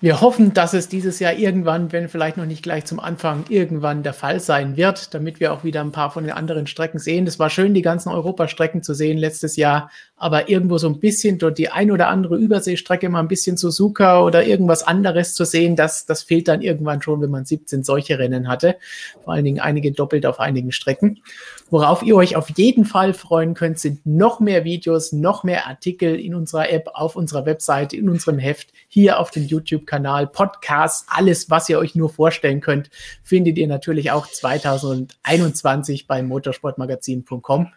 Wir 0.04 0.20
hoffen, 0.20 0.52
dass 0.56 0.74
es 0.74 0.90
dieses 0.90 1.20
Jahr 1.20 1.34
irgendwann, 1.34 1.92
wenn 1.92 2.10
vielleicht 2.10 2.36
noch 2.36 2.48
nicht 2.48 2.64
gleich 2.64 2.86
zum 2.86 3.00
Anfang, 3.00 3.46
irgendwann 3.50 4.02
der 4.02 4.14
Fall 4.14 4.40
sein 4.40 4.76
wird, 4.76 5.14
damit 5.14 5.40
wir 5.40 5.54
auch 5.54 5.64
wieder 5.64 5.82
ein 5.82 5.92
paar 5.92 6.10
von 6.10 6.24
den 6.24 6.34
anderen 6.34 6.66
Strecken 6.66 6.98
sehen. 6.98 7.26
Das 7.26 7.38
war 7.38 7.52
schön, 7.52 7.76
die 7.76 7.84
ganzen 7.84 8.10
Europastrecken 8.10 8.82
zu 8.82 8.96
sehen 8.96 9.20
letztes 9.20 9.58
Jahr, 9.58 9.92
aber 10.16 10.50
irgendwo 10.50 10.80
so 10.80 10.88
ein 10.88 11.00
bisschen 11.00 11.38
dort 11.38 11.60
die 11.60 11.70
ein 11.70 11.92
oder 11.92 12.08
andere 12.08 12.38
Überseestrecke 12.38 13.10
mal 13.10 13.20
ein 13.20 13.28
bisschen 13.28 13.58
Suzuka 13.58 14.24
oder 14.24 14.44
irgendwas 14.44 14.82
anderes 14.82 15.36
zu 15.36 15.46
sehen, 15.46 15.76
das, 15.76 16.08
das 16.08 16.24
fehlt 16.24 16.48
dann 16.48 16.64
irgendwann 16.64 17.04
schon, 17.04 17.22
wenn 17.22 17.30
man 17.30 17.46
17 17.46 17.84
solche 17.84 18.18
Rennen 18.18 18.48
hatte. 18.48 18.78
Vor 19.24 19.34
allen 19.34 19.46
Dingen 19.46 19.60
einige 19.60 19.92
doppelt 19.92 20.26
auf 20.26 20.40
einigen 20.40 20.72
Strecken. 20.72 21.20
Worauf 21.70 22.02
ihr 22.02 22.16
euch 22.16 22.36
auf 22.36 22.50
jeden 22.58 22.86
Fall 22.86 23.14
freuen 23.14 23.54
könnt, 23.54 23.78
sind 23.78 24.04
noch 24.06 24.40
mehr 24.40 24.64
Videos, 24.64 25.12
noch 25.12 25.44
mehr 25.44 25.68
Artikel 25.68 26.20
in 26.20 26.34
unserer 26.34 26.72
App, 26.72 26.90
auf 26.96 27.16
unserer 27.16 27.46
Webseite, 27.46 27.96
in 27.96 28.10
unserem 28.10 28.40
Heft, 28.40 28.74
hier 28.88 29.20
auf 29.20 29.30
dem 29.30 29.46
YouTube-Kanal, 29.46 29.91
Podcasts, 30.32 31.06
alles, 31.10 31.50
was 31.50 31.70
ihr 31.70 31.80
euch 31.80 31.96
nur 31.96 32.10
vorstellen 32.10 32.62
könnt, 32.62 32.90
findet 33.24 33.58
ihr 33.58 33.68
natürlich 33.68 34.12
auch 34.12 34.28
2021 34.28 36.08
bei 36.08 36.24
motorsportmagazin.com. 36.24 37.68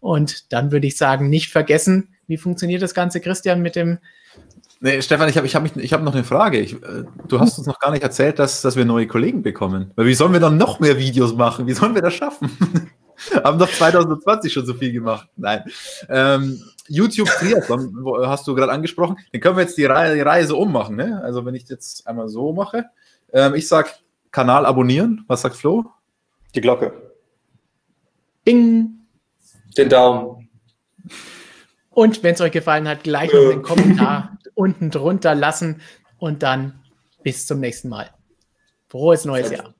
Und 0.00 0.52
dann 0.52 0.72
würde 0.72 0.86
ich 0.86 0.96
sagen, 0.96 1.28
nicht 1.28 1.50
vergessen, 1.50 2.14
wie 2.26 2.38
funktioniert 2.38 2.82
das 2.82 2.94
Ganze, 2.94 3.20
Christian, 3.20 3.60
mit 3.62 3.76
dem 3.76 3.98
Nee, 4.82 5.02
Stefan, 5.02 5.28
ich 5.28 5.36
habe 5.36 5.46
ich 5.46 5.54
hab 5.54 5.66
hab 5.66 6.02
noch 6.02 6.14
eine 6.14 6.24
Frage. 6.24 6.58
Ich, 6.58 6.72
äh, 6.72 7.04
du 7.28 7.38
hast 7.38 7.58
uns 7.58 7.66
noch 7.66 7.78
gar 7.80 7.90
nicht 7.90 8.02
erzählt, 8.02 8.38
dass, 8.38 8.62
dass 8.62 8.76
wir 8.76 8.86
neue 8.86 9.06
Kollegen 9.06 9.42
bekommen. 9.42 9.90
Weil 9.94 10.06
wie 10.06 10.14
sollen 10.14 10.32
wir 10.32 10.40
dann 10.40 10.56
noch 10.56 10.80
mehr 10.80 10.96
Videos 10.96 11.34
machen? 11.34 11.66
Wie 11.66 11.74
sollen 11.74 11.94
wir 11.94 12.00
das 12.00 12.14
schaffen? 12.14 12.50
haben 13.44 13.58
doch 13.58 13.70
2020 13.70 14.52
schon 14.52 14.64
so 14.64 14.72
viel 14.72 14.92
gemacht. 14.92 15.28
Nein. 15.36 15.64
Ähm, 16.08 16.62
YouTube 16.90 17.28
Triathlon 17.28 17.94
hast 18.26 18.46
du 18.46 18.54
gerade 18.54 18.72
angesprochen. 18.72 19.16
Den 19.32 19.40
können 19.40 19.56
wir 19.56 19.62
jetzt 19.62 19.78
die 19.78 19.84
so 20.44 20.58
ummachen. 20.58 20.96
Ne? 20.96 21.20
Also 21.22 21.46
wenn 21.46 21.54
ich 21.54 21.68
jetzt 21.68 22.06
einmal 22.06 22.28
so 22.28 22.52
mache. 22.52 22.86
Ähm, 23.32 23.54
ich 23.54 23.68
sag 23.68 24.00
Kanal 24.32 24.66
abonnieren. 24.66 25.24
Was 25.28 25.42
sagt 25.42 25.56
Flo? 25.56 25.84
Die 26.54 26.60
Glocke. 26.60 27.12
Bing. 28.44 29.06
Den 29.76 29.88
Daumen. 29.88 30.48
Und 31.90 32.22
wenn 32.22 32.34
es 32.34 32.40
euch 32.40 32.52
gefallen 32.52 32.88
hat, 32.88 33.04
gleich 33.04 33.32
noch 33.32 33.52
einen 33.52 33.62
Kommentar 33.62 34.38
unten 34.54 34.90
drunter 34.90 35.34
lassen 35.34 35.80
und 36.18 36.42
dann 36.42 36.82
bis 37.22 37.46
zum 37.46 37.60
nächsten 37.60 37.88
Mal. 37.88 38.10
Frohes 38.88 39.24
neues 39.24 39.50
Jahr. 39.50 39.74